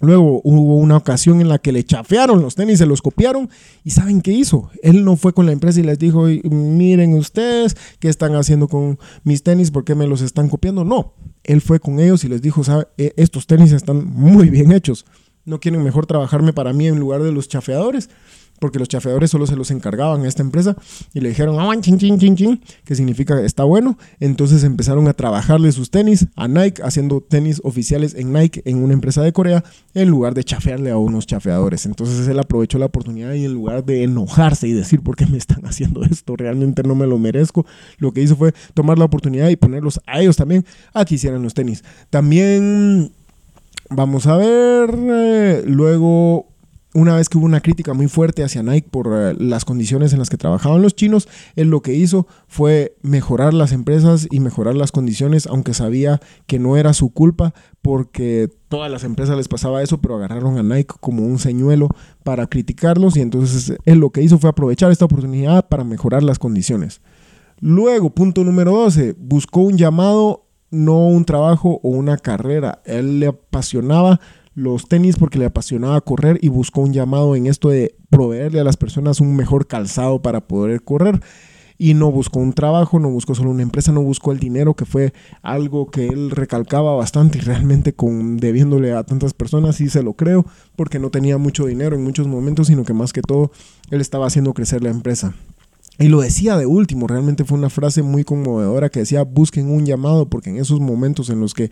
Luego 0.00 0.40
hubo 0.44 0.76
una 0.76 0.96
ocasión 0.96 1.40
en 1.40 1.48
la 1.48 1.58
que 1.58 1.72
le 1.72 1.84
chafearon 1.84 2.40
los 2.40 2.54
tenis, 2.54 2.78
se 2.78 2.86
los 2.86 3.02
copiaron 3.02 3.50
y 3.82 3.90
¿saben 3.90 4.20
qué 4.20 4.30
hizo? 4.30 4.70
Él 4.82 5.04
no 5.04 5.16
fue 5.16 5.32
con 5.32 5.46
la 5.46 5.52
empresa 5.52 5.80
y 5.80 5.82
les 5.82 5.98
dijo, 5.98 6.26
miren 6.44 7.14
ustedes, 7.14 7.76
¿qué 7.98 8.08
están 8.08 8.36
haciendo 8.36 8.68
con 8.68 8.98
mis 9.24 9.42
tenis? 9.42 9.72
¿Por 9.72 9.84
qué 9.84 9.96
me 9.96 10.06
los 10.06 10.20
están 10.20 10.48
copiando? 10.48 10.84
No, 10.84 11.14
él 11.42 11.60
fue 11.60 11.80
con 11.80 11.98
ellos 11.98 12.22
y 12.24 12.28
les 12.28 12.42
dijo. 12.42 12.62
E, 12.96 13.12
estos 13.16 13.46
tenis 13.46 13.72
están 13.72 14.06
muy 14.06 14.50
bien 14.50 14.70
hechos. 14.70 15.04
¿No 15.44 15.60
quieren 15.60 15.82
mejor 15.82 16.06
trabajarme 16.06 16.52
para 16.52 16.72
mí 16.72 16.86
en 16.86 17.00
lugar 17.00 17.22
de 17.22 17.32
los 17.32 17.48
chafeadores? 17.48 18.10
Porque 18.58 18.78
los 18.78 18.88
chafeadores 18.88 19.30
solo 19.30 19.46
se 19.46 19.56
los 19.56 19.70
encargaban 19.70 20.22
a 20.22 20.28
esta 20.28 20.42
empresa 20.42 20.76
y 21.14 21.20
le 21.20 21.30
dijeron, 21.30 21.56
ah, 21.58 21.72
chin, 21.80 21.98
chin, 21.98 22.18
chin, 22.18 22.36
chin, 22.36 22.60
que 22.84 22.94
significa 22.94 23.40
está 23.42 23.64
bueno. 23.64 23.98
Entonces 24.20 24.64
empezaron 24.64 25.08
a 25.08 25.12
trabajarle 25.12 25.72
sus 25.72 25.90
tenis 25.90 26.26
a 26.36 26.48
Nike, 26.48 26.82
haciendo 26.82 27.20
tenis 27.20 27.60
oficiales 27.64 28.14
en 28.14 28.32
Nike, 28.32 28.62
en 28.64 28.82
una 28.82 28.94
empresa 28.94 29.22
de 29.22 29.32
Corea, 29.32 29.64
en 29.94 30.08
lugar 30.08 30.34
de 30.34 30.44
chafearle 30.44 30.90
a 30.90 30.96
unos 30.96 31.26
chafeadores. 31.26 31.86
Entonces 31.86 32.26
él 32.28 32.38
aprovechó 32.38 32.78
la 32.78 32.86
oportunidad 32.86 33.32
y 33.34 33.44
en 33.44 33.52
lugar 33.52 33.84
de 33.84 34.02
enojarse 34.02 34.68
y 34.68 34.72
decir, 34.72 35.02
¿por 35.02 35.16
qué 35.16 35.26
me 35.26 35.38
están 35.38 35.64
haciendo 35.66 36.02
esto? 36.04 36.36
Realmente 36.36 36.82
no 36.82 36.94
me 36.94 37.06
lo 37.06 37.18
merezco. 37.18 37.66
Lo 37.98 38.12
que 38.12 38.22
hizo 38.22 38.36
fue 38.36 38.52
tomar 38.74 38.98
la 38.98 39.04
oportunidad 39.04 39.48
y 39.48 39.56
ponerlos 39.56 40.00
a 40.06 40.20
ellos 40.20 40.36
también 40.36 40.64
a 40.92 41.04
que 41.04 41.14
hicieran 41.14 41.42
los 41.42 41.54
tenis. 41.54 41.84
También... 42.10 43.12
Vamos 43.90 44.26
a 44.26 44.36
ver, 44.36 44.94
eh, 44.94 45.62
luego 45.66 46.46
una 46.94 47.14
vez 47.16 47.28
que 47.28 47.36
hubo 47.36 47.44
una 47.44 47.60
crítica 47.60 47.92
muy 47.92 48.08
fuerte 48.08 48.42
hacia 48.42 48.62
Nike 48.62 48.88
por 48.90 49.08
eh, 49.12 49.34
las 49.38 49.64
condiciones 49.64 50.12
en 50.12 50.18
las 50.18 50.30
que 50.30 50.36
trabajaban 50.36 50.80
los 50.80 50.94
chinos, 50.94 51.28
él 51.54 51.68
lo 51.68 51.82
que 51.82 51.94
hizo 51.94 52.26
fue 52.46 52.96
mejorar 53.02 53.52
las 53.52 53.72
empresas 53.72 54.26
y 54.30 54.40
mejorar 54.40 54.74
las 54.74 54.90
condiciones, 54.90 55.46
aunque 55.46 55.74
sabía 55.74 56.20
que 56.46 56.58
no 56.58 56.76
era 56.76 56.94
su 56.94 57.10
culpa, 57.10 57.52
porque 57.82 58.48
todas 58.68 58.90
las 58.90 59.04
empresas 59.04 59.36
les 59.36 59.48
pasaba 59.48 59.82
eso, 59.82 60.00
pero 60.00 60.16
agarraron 60.16 60.58
a 60.58 60.62
Nike 60.62 60.94
como 61.00 61.24
un 61.24 61.38
señuelo 61.38 61.88
para 62.24 62.46
criticarlos 62.46 63.16
y 63.16 63.20
entonces 63.20 63.74
él 63.84 63.98
lo 63.98 64.10
que 64.10 64.22
hizo 64.22 64.38
fue 64.38 64.50
aprovechar 64.50 64.90
esta 64.90 65.04
oportunidad 65.04 65.68
para 65.68 65.84
mejorar 65.84 66.22
las 66.22 66.38
condiciones. 66.38 67.00
Luego, 67.60 68.10
punto 68.10 68.44
número 68.44 68.72
12, 68.72 69.16
buscó 69.18 69.60
un 69.60 69.76
llamado, 69.76 70.46
no 70.70 71.06
un 71.08 71.24
trabajo 71.24 71.80
o 71.82 71.88
una 71.88 72.16
carrera. 72.16 72.82
Él 72.84 73.18
le 73.18 73.26
apasionaba 73.26 74.20
los 74.58 74.88
tenis 74.88 75.16
porque 75.16 75.38
le 75.38 75.46
apasionaba 75.46 76.00
correr 76.00 76.38
y 76.42 76.48
buscó 76.48 76.80
un 76.80 76.92
llamado 76.92 77.36
en 77.36 77.46
esto 77.46 77.68
de 77.68 77.94
proveerle 78.10 78.58
a 78.58 78.64
las 78.64 78.76
personas 78.76 79.20
un 79.20 79.36
mejor 79.36 79.68
calzado 79.68 80.20
para 80.20 80.48
poder 80.48 80.82
correr 80.82 81.20
y 81.78 81.94
no 81.94 82.10
buscó 82.10 82.40
un 82.40 82.52
trabajo, 82.52 82.98
no 82.98 83.08
buscó 83.08 83.36
solo 83.36 83.50
una 83.50 83.62
empresa, 83.62 83.92
no 83.92 84.02
buscó 84.02 84.32
el 84.32 84.40
dinero, 84.40 84.74
que 84.74 84.84
fue 84.84 85.12
algo 85.42 85.92
que 85.92 86.08
él 86.08 86.32
recalcaba 86.32 86.96
bastante 86.96 87.38
y 87.38 87.40
realmente 87.40 87.92
con 87.92 88.38
debiéndole 88.38 88.92
a 88.94 89.04
tantas 89.04 89.32
personas, 89.32 89.76
sí 89.76 89.88
se 89.88 90.02
lo 90.02 90.14
creo, 90.14 90.44
porque 90.74 90.98
no 90.98 91.10
tenía 91.10 91.38
mucho 91.38 91.66
dinero 91.66 91.94
en 91.94 92.02
muchos 92.02 92.26
momentos, 92.26 92.66
sino 92.66 92.84
que 92.84 92.94
más 92.94 93.12
que 93.12 93.22
todo 93.22 93.52
él 93.92 94.00
estaba 94.00 94.26
haciendo 94.26 94.54
crecer 94.54 94.82
la 94.82 94.90
empresa. 94.90 95.34
Y 95.98 96.06
lo 96.08 96.20
decía 96.20 96.56
de 96.56 96.64
último, 96.64 97.08
realmente 97.08 97.44
fue 97.44 97.58
una 97.58 97.70
frase 97.70 98.02
muy 98.02 98.22
conmovedora 98.22 98.88
que 98.88 99.00
decía, 99.00 99.24
busquen 99.24 99.68
un 99.68 99.84
llamado 99.84 100.28
porque 100.28 100.50
en 100.50 100.58
esos 100.58 100.78
momentos 100.78 101.28
en 101.28 101.40
los 101.40 101.54
que 101.54 101.70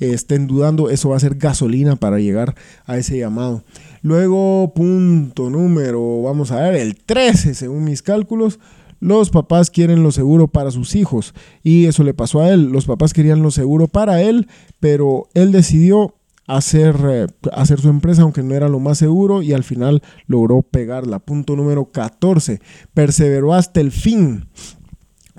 estén 0.00 0.48
dudando, 0.48 0.90
eso 0.90 1.10
va 1.10 1.16
a 1.16 1.20
ser 1.20 1.36
gasolina 1.36 1.94
para 1.94 2.18
llegar 2.18 2.56
a 2.86 2.98
ese 2.98 3.18
llamado. 3.18 3.62
Luego, 4.02 4.72
punto 4.74 5.48
número, 5.48 6.22
vamos 6.22 6.50
a 6.50 6.60
ver, 6.60 6.74
el 6.74 6.96
13, 6.96 7.54
según 7.54 7.84
mis 7.84 8.02
cálculos, 8.02 8.58
los 9.00 9.30
papás 9.30 9.70
quieren 9.70 10.02
lo 10.02 10.10
seguro 10.10 10.48
para 10.48 10.72
sus 10.72 10.96
hijos 10.96 11.32
y 11.62 11.86
eso 11.86 12.02
le 12.02 12.14
pasó 12.14 12.40
a 12.40 12.50
él. 12.50 12.70
Los 12.70 12.86
papás 12.86 13.12
querían 13.12 13.42
lo 13.42 13.52
seguro 13.52 13.86
para 13.86 14.22
él, 14.22 14.48
pero 14.80 15.28
él 15.34 15.52
decidió 15.52 16.17
hacer, 16.48 16.96
eh, 17.08 17.26
hacer 17.52 17.80
su 17.80 17.88
empresa, 17.88 18.22
aunque 18.22 18.42
no 18.42 18.54
era 18.54 18.68
lo 18.68 18.80
más 18.80 18.98
seguro, 18.98 19.42
y 19.42 19.52
al 19.52 19.62
final 19.62 20.02
logró 20.26 20.62
pegarla. 20.62 21.20
Punto 21.20 21.54
número 21.54 21.92
14. 21.92 22.60
Perseveró 22.94 23.54
hasta 23.54 23.80
el 23.80 23.92
fin. 23.92 24.48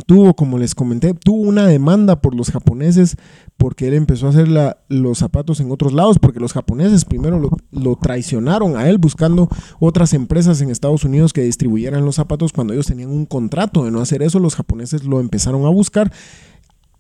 Tuvo, 0.06 0.34
como 0.34 0.58
les 0.58 0.76
comenté, 0.76 1.13
tuvo 1.13 1.41
una 1.41 1.67
demanda 1.67 2.22
por 2.22 2.34
los 2.34 2.52
japoneses 2.52 3.17
porque 3.58 3.89
él 3.89 3.95
empezó 3.95 4.28
a 4.28 4.30
hacer 4.30 4.48
los 4.88 5.17
zapatos 5.17 5.60
en 5.60 5.69
otros 5.72 5.91
lados, 5.91 6.19
porque 6.19 6.39
los 6.39 6.54
japoneses 6.54 7.04
primero 7.04 7.38
lo, 7.38 7.50
lo, 7.72 7.98
traicionaron 7.98 8.78
a 8.78 8.88
él 8.88 8.98
buscando 8.98 9.50
otras 9.80 10.13
empresas 10.13 10.62
en 10.62 10.69
Estados 10.69 11.04
Unidos 11.04 11.34
que 11.34 11.41
distribuyeran 11.41 12.06
los 12.06 12.15
zapatos 12.15 12.54
cuando 12.54 12.72
ellos 12.72 12.86
tenían 12.86 13.10
un 13.10 13.26
contrato 13.26 13.84
de 13.84 13.91
no 13.91 14.00
hacer 14.00 14.24
eso, 14.24 14.39
los 14.39 14.56
japoneses 14.56 15.04
lo 15.04 15.19
empezaron 15.19 15.65
a 15.65 15.69
buscar 15.69 16.13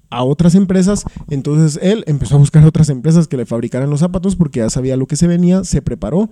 a 0.09 0.23
otras 0.23 0.55
empresas, 0.55 1.03
entonces 1.29 1.79
él 1.81 2.03
empezó 2.07 2.35
a 2.35 2.39
buscar 2.39 2.63
otras 2.65 2.89
empresas 2.89 3.27
que 3.27 3.37
le 3.37 3.45
fabricaran 3.45 3.89
los 3.89 3.99
zapatos 3.99 4.35
porque 4.35 4.59
ya 4.59 4.69
sabía 4.69 4.97
lo 4.97 5.07
que 5.07 5.15
se 5.15 5.27
venía, 5.27 5.63
se 5.63 5.81
preparó 5.81 6.29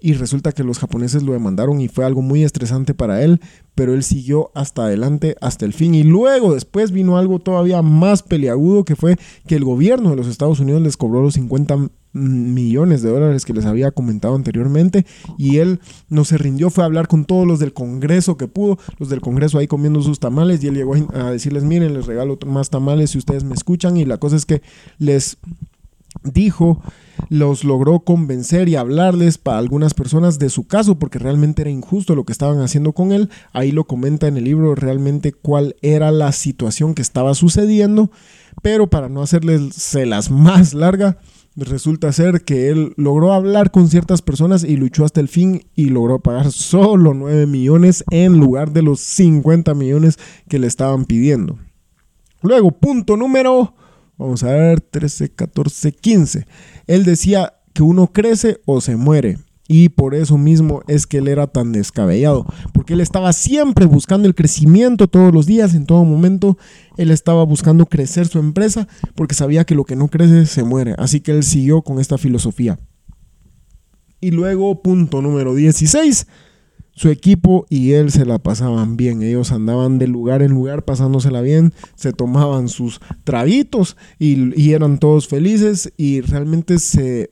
y 0.00 0.12
resulta 0.14 0.52
que 0.52 0.64
los 0.64 0.78
japoneses 0.78 1.22
lo 1.22 1.32
demandaron 1.32 1.80
y 1.80 1.88
fue 1.88 2.04
algo 2.04 2.22
muy 2.22 2.44
estresante 2.44 2.94
para 2.94 3.22
él, 3.22 3.40
pero 3.74 3.94
él 3.94 4.02
siguió 4.02 4.50
hasta 4.54 4.84
adelante, 4.84 5.36
hasta 5.40 5.64
el 5.64 5.72
fin. 5.72 5.94
Y 5.94 6.02
luego 6.02 6.54
después 6.54 6.90
vino 6.90 7.16
algo 7.16 7.38
todavía 7.38 7.82
más 7.82 8.22
peliagudo 8.22 8.84
que 8.84 8.96
fue 8.96 9.16
que 9.46 9.56
el 9.56 9.64
gobierno 9.64 10.10
de 10.10 10.16
los 10.16 10.26
Estados 10.26 10.60
Unidos 10.60 10.82
les 10.82 10.96
cobró 10.96 11.22
los 11.22 11.34
50 11.34 11.88
millones 12.12 13.02
de 13.02 13.10
dólares 13.10 13.44
que 13.44 13.52
les 13.52 13.66
había 13.66 13.90
comentado 13.90 14.34
anteriormente 14.34 15.06
y 15.36 15.58
él 15.58 15.80
no 16.08 16.24
se 16.24 16.38
rindió, 16.38 16.70
fue 16.70 16.82
a 16.82 16.86
hablar 16.86 17.06
con 17.06 17.24
todos 17.24 17.46
los 17.46 17.58
del 17.58 17.72
Congreso 17.72 18.36
que 18.36 18.48
pudo, 18.48 18.78
los 18.98 19.08
del 19.08 19.20
Congreso 19.20 19.58
ahí 19.58 19.66
comiendo 19.66 20.02
sus 20.02 20.18
tamales 20.18 20.62
y 20.62 20.68
él 20.68 20.74
llegó 20.74 20.94
a 21.14 21.30
decirles, 21.30 21.64
miren, 21.64 21.94
les 21.94 22.06
regalo 22.06 22.38
más 22.46 22.70
tamales 22.70 23.10
si 23.10 23.18
ustedes 23.18 23.44
me 23.44 23.54
escuchan 23.54 23.96
y 23.96 24.04
la 24.04 24.18
cosa 24.18 24.36
es 24.36 24.46
que 24.46 24.62
les 24.98 25.38
dijo 26.24 26.80
los 27.28 27.64
logró 27.64 28.00
convencer 28.00 28.68
y 28.68 28.76
hablarles 28.76 29.38
para 29.38 29.58
algunas 29.58 29.94
personas 29.94 30.38
de 30.38 30.50
su 30.50 30.66
caso 30.66 30.98
porque 30.98 31.18
realmente 31.18 31.62
era 31.62 31.70
injusto 31.70 32.14
lo 32.14 32.24
que 32.24 32.32
estaban 32.32 32.60
haciendo 32.60 32.92
con 32.92 33.12
él. 33.12 33.28
Ahí 33.52 33.72
lo 33.72 33.84
comenta 33.84 34.28
en 34.28 34.36
el 34.36 34.44
libro 34.44 34.74
realmente 34.74 35.32
cuál 35.32 35.76
era 35.82 36.10
la 36.10 36.32
situación 36.32 36.94
que 36.94 37.02
estaba 37.02 37.34
sucediendo, 37.34 38.10
pero 38.62 38.88
para 38.88 39.08
no 39.08 39.22
hacerles 39.22 39.94
las 39.94 40.30
más 40.30 40.74
larga, 40.74 41.18
resulta 41.56 42.12
ser 42.12 42.44
que 42.44 42.68
él 42.70 42.94
logró 42.96 43.32
hablar 43.32 43.70
con 43.70 43.88
ciertas 43.88 44.22
personas 44.22 44.64
y 44.64 44.76
luchó 44.76 45.04
hasta 45.04 45.20
el 45.20 45.28
fin 45.28 45.66
y 45.74 45.86
logró 45.86 46.20
pagar 46.20 46.52
solo 46.52 47.14
9 47.14 47.46
millones 47.46 48.04
en 48.10 48.38
lugar 48.38 48.72
de 48.72 48.82
los 48.82 49.00
50 49.00 49.74
millones 49.74 50.18
que 50.48 50.58
le 50.58 50.66
estaban 50.66 51.04
pidiendo. 51.04 51.58
Luego, 52.42 52.70
punto 52.70 53.16
número, 53.16 53.74
vamos 54.18 54.42
a 54.42 54.52
ver, 54.52 54.80
13, 54.80 55.30
14, 55.30 55.92
15. 55.92 56.46
Él 56.86 57.04
decía 57.04 57.54
que 57.72 57.82
uno 57.82 58.08
crece 58.12 58.60
o 58.66 58.80
se 58.80 58.96
muere. 58.96 59.38
Y 59.70 59.90
por 59.90 60.14
eso 60.14 60.38
mismo 60.38 60.80
es 60.88 61.06
que 61.06 61.18
él 61.18 61.28
era 61.28 61.46
tan 61.46 61.72
descabellado, 61.72 62.46
porque 62.72 62.94
él 62.94 63.02
estaba 63.02 63.34
siempre 63.34 63.84
buscando 63.84 64.26
el 64.26 64.34
crecimiento 64.34 65.08
todos 65.08 65.32
los 65.32 65.44
días, 65.44 65.74
en 65.74 65.84
todo 65.84 66.04
momento. 66.04 66.56
Él 66.96 67.10
estaba 67.10 67.44
buscando 67.44 67.84
crecer 67.84 68.26
su 68.28 68.38
empresa 68.38 68.88
porque 69.14 69.34
sabía 69.34 69.64
que 69.64 69.74
lo 69.74 69.84
que 69.84 69.94
no 69.94 70.08
crece 70.08 70.46
se 70.46 70.64
muere. 70.64 70.94
Así 70.96 71.20
que 71.20 71.32
él 71.32 71.42
siguió 71.42 71.82
con 71.82 72.00
esta 72.00 72.16
filosofía. 72.16 72.78
Y 74.20 74.30
luego, 74.30 74.82
punto 74.82 75.20
número 75.20 75.54
16, 75.54 76.26
su 76.98 77.10
equipo 77.10 77.64
y 77.70 77.92
él 77.92 78.10
se 78.10 78.26
la 78.26 78.40
pasaban 78.40 78.96
bien. 78.96 79.22
Ellos 79.22 79.52
andaban 79.52 79.98
de 79.98 80.08
lugar 80.08 80.42
en 80.42 80.50
lugar 80.50 80.84
pasándosela 80.84 81.40
bien, 81.42 81.72
se 81.94 82.12
tomaban 82.12 82.68
sus 82.68 83.00
traguitos 83.22 83.96
y, 84.18 84.72
eran 84.72 84.98
todos 84.98 85.28
felices 85.28 85.92
y 85.96 86.22
realmente 86.22 86.80
se 86.80 87.30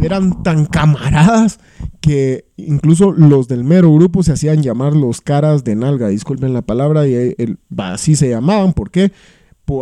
eran 0.00 0.44
tan 0.44 0.64
camaradas 0.66 1.58
que 2.00 2.44
incluso 2.56 3.10
los 3.10 3.48
del 3.48 3.64
mero 3.64 3.92
grupo 3.92 4.22
se 4.22 4.32
hacían 4.32 4.62
llamar 4.62 4.94
los 4.94 5.20
caras 5.20 5.64
de 5.64 5.74
nalga, 5.74 6.06
disculpen 6.06 6.52
la 6.52 6.62
palabra, 6.62 7.08
y 7.08 7.36
así 7.76 8.14
se 8.14 8.30
llamaban, 8.30 8.72
¿por 8.72 8.92
qué? 8.92 9.10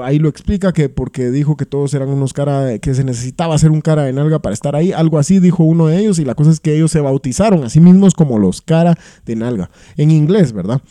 Ahí 0.03 0.19
lo 0.19 0.29
explica 0.29 0.73
que 0.73 0.91
porque 0.91 1.31
dijo 1.31 1.57
que 1.57 1.65
todos 1.65 1.95
eran 1.95 2.11
unos 2.11 2.35
cara, 2.35 2.79
que 2.79 2.95
se 2.95 3.05
necesitaba 3.05 3.55
hacer 3.55 3.71
un 3.71 3.81
cara 3.81 4.05
de 4.05 4.13
nalga 4.13 4.39
para 4.41 4.53
estar 4.53 4.77
ahí, 4.77 4.93
algo 4.93 5.19
así 5.19 5.41
dijo 5.41 5.65
uno 5.65 5.87
de 5.87 5.99
ellos, 5.99 6.19
y 6.19 6.27
la 6.27 6.35
cosa 6.35 6.51
es 6.51 6.61
que 6.61 6.75
ellos 6.77 6.91
se 6.91 7.01
bautizaron 7.01 7.65
a 7.65 7.71
sí 7.71 7.81
mismos 7.81 8.13
como 8.13 8.39
los 8.39 8.61
cara 8.61 8.99
de 9.25 9.37
nalga, 9.37 9.71
en 9.97 10.11
inglés, 10.11 10.53
¿verdad? 10.53 10.83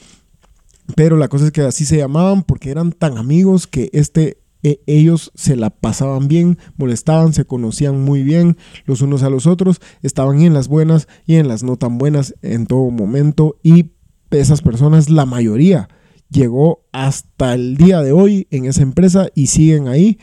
Pero 0.96 1.16
la 1.16 1.28
cosa 1.28 1.46
es 1.46 1.52
que 1.52 1.62
así 1.62 1.86
se 1.86 1.98
llamaban 1.98 2.42
porque 2.42 2.72
eran 2.72 2.92
tan 2.92 3.20
amigos 3.20 3.68
que 3.68 3.92
este 3.94 4.40
e, 4.64 4.82
ellos 4.88 5.32
se 5.36 5.56
la 5.56 5.70
pasaban 5.70 6.28
bien, 6.28 6.58
molestaban, 6.78 7.34
se 7.34 7.46
conocían 7.46 8.02
muy 8.02 8.24
bien 8.24 8.58
los 8.86 9.02
unos 9.02 9.22
a 9.22 9.30
los 9.30 9.46
otros, 9.46 9.80
estaban 10.02 10.42
en 10.42 10.54
las 10.54 10.68
buenas 10.68 11.08
y 11.26 11.36
en 11.36 11.48
las 11.48 11.62
no 11.62 11.78
tan 11.78 11.98
buenas 12.00 12.36
en 12.42 12.66
todo 12.66 12.90
momento 12.90 13.58
y 13.62 13.92
esas 14.32 14.62
personas, 14.62 15.10
la 15.10 15.26
mayoría, 15.26 15.88
llegó 16.30 16.84
hasta 16.92 17.54
el 17.54 17.78
día 17.78 18.02
de 18.02 18.12
hoy 18.12 18.48
en 18.52 18.66
esa 18.66 18.82
empresa 18.82 19.28
y 19.36 19.48
siguen 19.48 19.88
ahí 19.88 20.20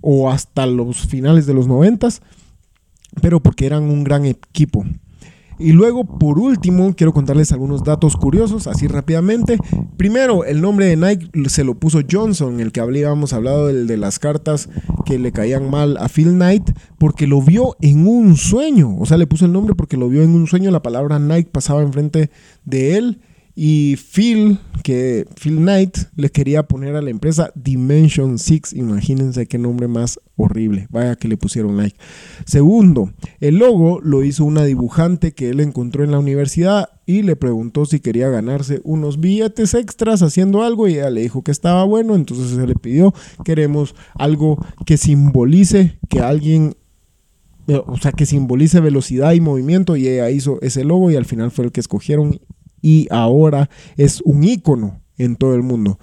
o 0.00 0.30
hasta 0.30 0.66
los 0.66 1.06
finales 1.06 1.46
de 1.46 1.54
los 1.54 1.66
noventas, 1.66 2.22
pero 3.20 3.40
porque 3.40 3.66
eran 3.66 3.84
un 3.84 4.04
gran 4.04 4.24
equipo. 4.26 4.84
Y 5.60 5.72
luego, 5.72 6.04
por 6.04 6.38
último, 6.38 6.94
quiero 6.94 7.12
contarles 7.12 7.50
algunos 7.50 7.82
datos 7.82 8.16
curiosos, 8.16 8.68
así 8.68 8.86
rápidamente. 8.86 9.58
Primero, 9.96 10.44
el 10.44 10.60
nombre 10.60 10.86
de 10.86 10.96
Nike 10.96 11.48
se 11.48 11.64
lo 11.64 11.74
puso 11.74 12.00
Johnson, 12.08 12.60
el 12.60 12.70
que 12.70 12.78
habíamos 12.80 13.32
hablado 13.32 13.66
del 13.66 13.88
de 13.88 13.96
las 13.96 14.20
cartas 14.20 14.68
que 15.04 15.18
le 15.18 15.32
caían 15.32 15.68
mal 15.68 15.96
a 15.96 16.08
Phil 16.08 16.30
Knight, 16.34 16.70
porque 16.98 17.26
lo 17.26 17.42
vio 17.42 17.76
en 17.80 18.06
un 18.06 18.36
sueño. 18.36 18.96
O 18.98 19.06
sea, 19.06 19.18
le 19.18 19.26
puso 19.26 19.46
el 19.46 19.52
nombre 19.52 19.74
porque 19.74 19.96
lo 19.96 20.08
vio 20.08 20.22
en 20.22 20.30
un 20.30 20.46
sueño. 20.46 20.70
La 20.70 20.82
palabra 20.82 21.18
Nike 21.18 21.50
pasaba 21.50 21.82
enfrente 21.82 22.30
de 22.64 22.96
él 22.96 23.20
y 23.60 23.96
Phil, 23.96 24.60
que 24.84 25.26
Phil 25.34 25.56
Knight 25.56 25.98
le 26.14 26.30
quería 26.30 26.62
poner 26.62 26.94
a 26.94 27.02
la 27.02 27.10
empresa 27.10 27.50
Dimension 27.56 28.38
6. 28.38 28.74
Imagínense 28.74 29.48
qué 29.48 29.58
nombre 29.58 29.88
más 29.88 30.20
horrible. 30.36 30.86
Vaya 30.90 31.16
que 31.16 31.26
le 31.26 31.36
pusieron 31.36 31.76
Nike. 31.76 31.96
Segundo, 32.46 33.10
el 33.40 33.56
logo 33.56 34.00
lo 34.00 34.22
hizo 34.22 34.44
una 34.44 34.62
dibujante 34.62 35.32
que 35.32 35.48
él 35.48 35.58
encontró 35.58 36.04
en 36.04 36.12
la 36.12 36.20
universidad 36.20 36.90
y 37.04 37.22
le 37.22 37.34
preguntó 37.34 37.84
si 37.84 37.98
quería 37.98 38.28
ganarse 38.28 38.80
unos 38.84 39.18
billetes 39.18 39.74
extras 39.74 40.22
haciendo 40.22 40.62
algo 40.62 40.86
y 40.86 40.92
ella 40.92 41.10
le 41.10 41.22
dijo 41.22 41.42
que 41.42 41.50
estaba 41.50 41.82
bueno. 41.82 42.14
Entonces 42.14 42.50
se 42.50 42.64
le 42.64 42.76
pidió, 42.76 43.12
queremos 43.44 43.96
algo 44.14 44.64
que 44.86 44.96
simbolice 44.96 45.98
que 46.08 46.20
alguien 46.20 46.76
o 47.86 47.98
sea, 47.98 48.12
que 48.12 48.24
simbolice 48.24 48.80
velocidad 48.80 49.32
y 49.32 49.40
movimiento 49.40 49.96
y 49.96 50.08
ella 50.08 50.30
hizo 50.30 50.58
ese 50.62 50.84
logo 50.84 51.10
y 51.10 51.16
al 51.16 51.26
final 51.26 51.50
fue 51.50 51.66
el 51.66 51.72
que 51.72 51.80
escogieron 51.80 52.40
y 52.82 53.06
ahora 53.10 53.68
es 53.96 54.20
un 54.22 54.44
ícono 54.44 55.00
en 55.16 55.36
todo 55.36 55.54
el 55.54 55.62
mundo. 55.62 55.98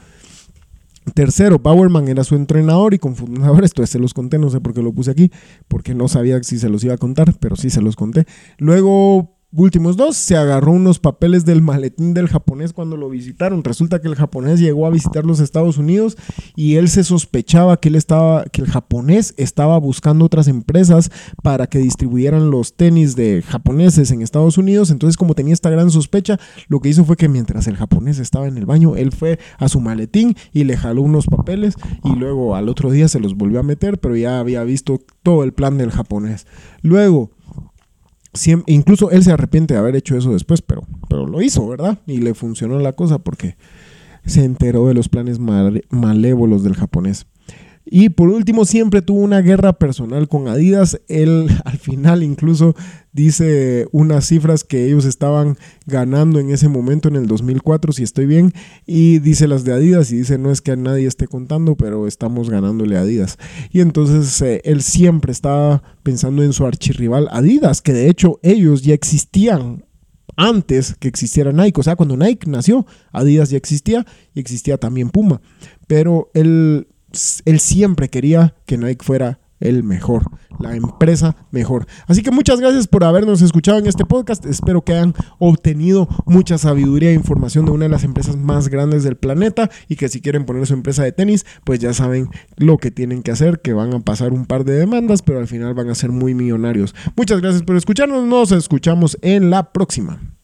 Tercero, 1.14 1.62
Powerman 1.62 2.08
era 2.08 2.24
su 2.24 2.36
entrenador 2.36 2.94
y 2.94 3.00
confundador. 3.00 3.64
Esto 3.66 3.86
se 3.86 4.00
los 4.00 4.14
conté, 4.14 4.40
no 4.40 4.50
sé 4.50 4.60
por 4.60 4.74
qué 4.74 4.82
lo 4.82 4.92
puse 4.92 5.12
aquí, 5.12 5.32
porque 5.68 5.94
no 5.94 6.08
sabía 6.08 6.42
si 6.44 6.58
se 6.58 6.70
los 6.70 6.84
iba 6.84 6.96
a 6.96 6.98
contar, 6.98 7.36
pero 7.40 7.56
sí 7.56 7.70
se 7.70 7.82
los 7.82 7.96
conté. 7.96 8.26
Luego 8.58 9.35
últimos 9.64 9.98
dos, 9.98 10.18
se 10.18 10.36
agarró 10.36 10.72
unos 10.72 11.00
papeles 11.00 11.46
del 11.46 11.62
maletín 11.62 12.14
del 12.14 12.28
japonés 12.28 12.74
cuando 12.74 12.98
lo 12.98 13.10
visitaron. 13.10 13.64
Resulta 13.64 14.02
que 14.02 14.08
el 14.08 14.16
japonés 14.16 14.60
llegó 14.60 14.86
a 14.86 14.90
visitar 14.90 15.26
los 15.26 15.40
Estados 15.40 15.78
Unidos 15.78 16.18
y 16.56 16.76
él 16.76 16.90
se 16.90 17.04
sospechaba 17.04 17.80
que 17.80 17.90
él 17.90 17.96
estaba, 17.96 18.46
que 18.46 18.62
el 18.62 18.68
japonés 18.68 19.34
estaba 19.38 19.78
buscando 19.78 20.26
otras 20.26 20.48
empresas 20.48 21.12
para 21.42 21.68
que 21.68 21.80
distribuyeran 21.80 22.52
los 22.52 22.76
tenis 22.76 23.16
de 23.16 23.44
japoneses 23.48 24.12
en 24.12 24.22
Estados 24.22 24.58
Unidos. 24.58 24.92
Entonces, 24.92 25.18
como 25.18 25.36
tenía 25.36 25.54
esta 25.54 25.70
gran 25.70 25.90
sospecha, 25.90 26.40
lo 26.68 26.80
que 26.80 26.90
hizo 26.90 27.06
fue 27.06 27.16
que 27.16 27.30
mientras 27.30 27.68
el 27.68 27.78
japonés 27.78 28.20
estaba 28.20 28.48
en 28.48 28.58
el 28.58 28.66
baño, 28.66 28.96
él 28.96 29.12
fue 29.12 29.40
a 29.58 29.70
su 29.70 29.80
maletín 29.80 30.36
y 30.54 30.64
le 30.64 30.78
jaló 30.78 31.02
unos 31.02 31.28
papeles 31.28 31.76
y 32.04 32.16
luego 32.16 32.56
al 32.56 32.70
otro 32.70 32.92
día 32.92 33.08
se 33.08 33.20
los 33.20 33.36
volvió 33.36 33.60
a 33.60 33.64
meter, 33.64 34.00
pero 34.00 34.16
ya 34.16 34.40
había 34.40 34.64
visto 34.64 35.00
todo 35.24 35.44
el 35.44 35.54
plan 35.54 35.78
del 35.78 35.92
japonés. 35.92 36.46
Luego, 36.82 37.32
incluso 38.68 39.12
él 39.12 39.24
se 39.24 39.32
arrepiente 39.32 39.74
de 39.74 39.80
haber 39.80 39.96
hecho 39.96 40.18
eso 40.18 40.32
después, 40.34 40.62
pero, 40.62 40.84
pero 41.10 41.26
lo 41.26 41.42
hizo, 41.42 41.68
¿verdad? 41.68 42.00
Y 42.06 42.18
le 42.18 42.34
funcionó 42.34 42.80
la 42.80 42.94
cosa 42.94 43.20
porque 43.20 43.56
se 44.26 44.44
enteró 44.44 44.88
de 44.88 44.94
los 44.94 45.10
planes 45.10 45.40
malévolos 45.40 46.64
del 46.64 46.76
japonés. 46.76 47.28
Y 47.86 48.10
por 48.10 48.30
último, 48.30 48.66
siempre 48.66 49.04
tuvo 49.04 49.20
una 49.20 49.42
guerra 49.42 49.74
personal 49.74 50.28
con 50.28 50.48
Adidas. 50.48 51.00
Él 51.08 51.48
al 51.66 51.78
final 51.78 52.24
incluso 52.24 52.76
dice 53.14 53.88
unas 53.92 54.26
cifras 54.26 54.64
que 54.64 54.86
ellos 54.86 55.06
estaban 55.06 55.58
ganando 55.86 56.40
en 56.40 56.50
ese 56.50 56.68
momento, 56.68 57.08
en 57.08 57.16
el 57.16 57.28
2004, 57.28 57.94
si 57.94 58.04
estoy 58.04 58.26
bien, 58.26 58.54
y 58.86 59.20
dice 59.20 59.48
las 59.48 59.64
de 59.64 59.74
Adidas 59.74 60.12
y 60.12 60.18
dice, 60.18 60.38
no 60.38 60.52
es 60.52 60.62
que 60.62 60.76
nadie 60.76 61.08
esté 61.08 61.28
contando, 61.28 61.76
pero 61.76 62.08
estamos 62.08 62.50
ganándole 62.50 62.98
a 62.98 63.02
Adidas. 63.02 63.38
Y 63.72 63.82
entonces 63.82 64.42
eh, 64.42 64.62
él 64.66 64.82
siempre 64.82 65.32
estaba 65.32 65.84
pensando 66.04 66.44
en 66.44 66.54
su 66.54 66.66
archirrival 66.66 67.30
Adidas, 67.32 67.82
que 67.82 67.94
de 67.94 68.10
hecho 68.10 68.40
ellos 68.42 68.82
ya 68.82 68.94
existían 68.94 69.86
antes 70.38 70.96
que 71.00 71.08
existiera 71.08 71.52
Nike. 71.52 71.80
O 71.80 71.84
sea, 71.84 71.96
cuando 71.96 72.18
Nike 72.18 72.50
nació, 72.50 72.86
Adidas 73.12 73.50
ya 73.50 73.58
existía 73.58 74.06
y 74.34 74.40
existía 74.40 74.78
también 74.78 75.10
Puma. 75.10 75.42
Pero 75.88 76.32
él 76.34 76.88
él 77.46 77.60
siempre 77.60 78.10
quería 78.10 78.56
que 78.66 78.78
Nike 78.78 79.04
fuera 79.04 79.40
el 79.60 79.84
mejor, 79.84 80.24
la 80.60 80.76
empresa 80.76 81.36
mejor. 81.52 81.88
Así 82.08 82.22
que 82.22 82.32
muchas 82.32 82.60
gracias 82.60 82.88
por 82.88 83.04
habernos 83.04 83.42
escuchado 83.42 83.80
en 83.80 83.88
este 83.88 84.06
podcast. 84.06 84.46
Espero 84.46 84.84
que 84.84 84.94
hayan 84.94 85.14
obtenido 85.40 86.08
mucha 86.26 86.58
sabiduría 86.58 87.12
e 87.12 87.14
información 87.14 87.66
de 87.66 87.72
una 87.72 87.86
de 87.86 87.90
las 87.90 88.04
empresas 88.04 88.36
más 88.36 88.68
grandes 88.68 89.04
del 89.04 89.16
planeta 89.16 89.70
y 89.88 89.96
que 89.96 90.10
si 90.10 90.22
quieren 90.22 90.46
poner 90.46 90.66
su 90.68 90.74
empresa 90.74 91.04
de 91.04 91.12
tenis, 91.12 91.46
pues 91.64 91.80
ya 91.80 91.94
saben 91.94 92.30
lo 92.58 92.78
que 92.78 92.92
tienen 92.92 93.24
que 93.24 93.32
hacer, 93.32 93.62
que 93.62 93.74
van 93.74 93.94
a 93.94 94.00
pasar 94.00 94.34
un 94.34 94.46
par 94.46 94.66
de 94.66 94.74
demandas, 94.74 95.22
pero 95.22 95.40
al 95.40 95.48
final 95.48 95.74
van 95.74 95.90
a 95.90 95.96
ser 95.96 96.12
muy 96.12 96.34
millonarios. 96.34 96.94
Muchas 97.16 97.42
gracias 97.42 97.64
por 97.64 97.76
escucharnos. 97.76 98.26
Nos 98.26 98.52
escuchamos 98.52 99.18
en 99.22 99.50
la 99.50 99.72
próxima. 99.72 100.20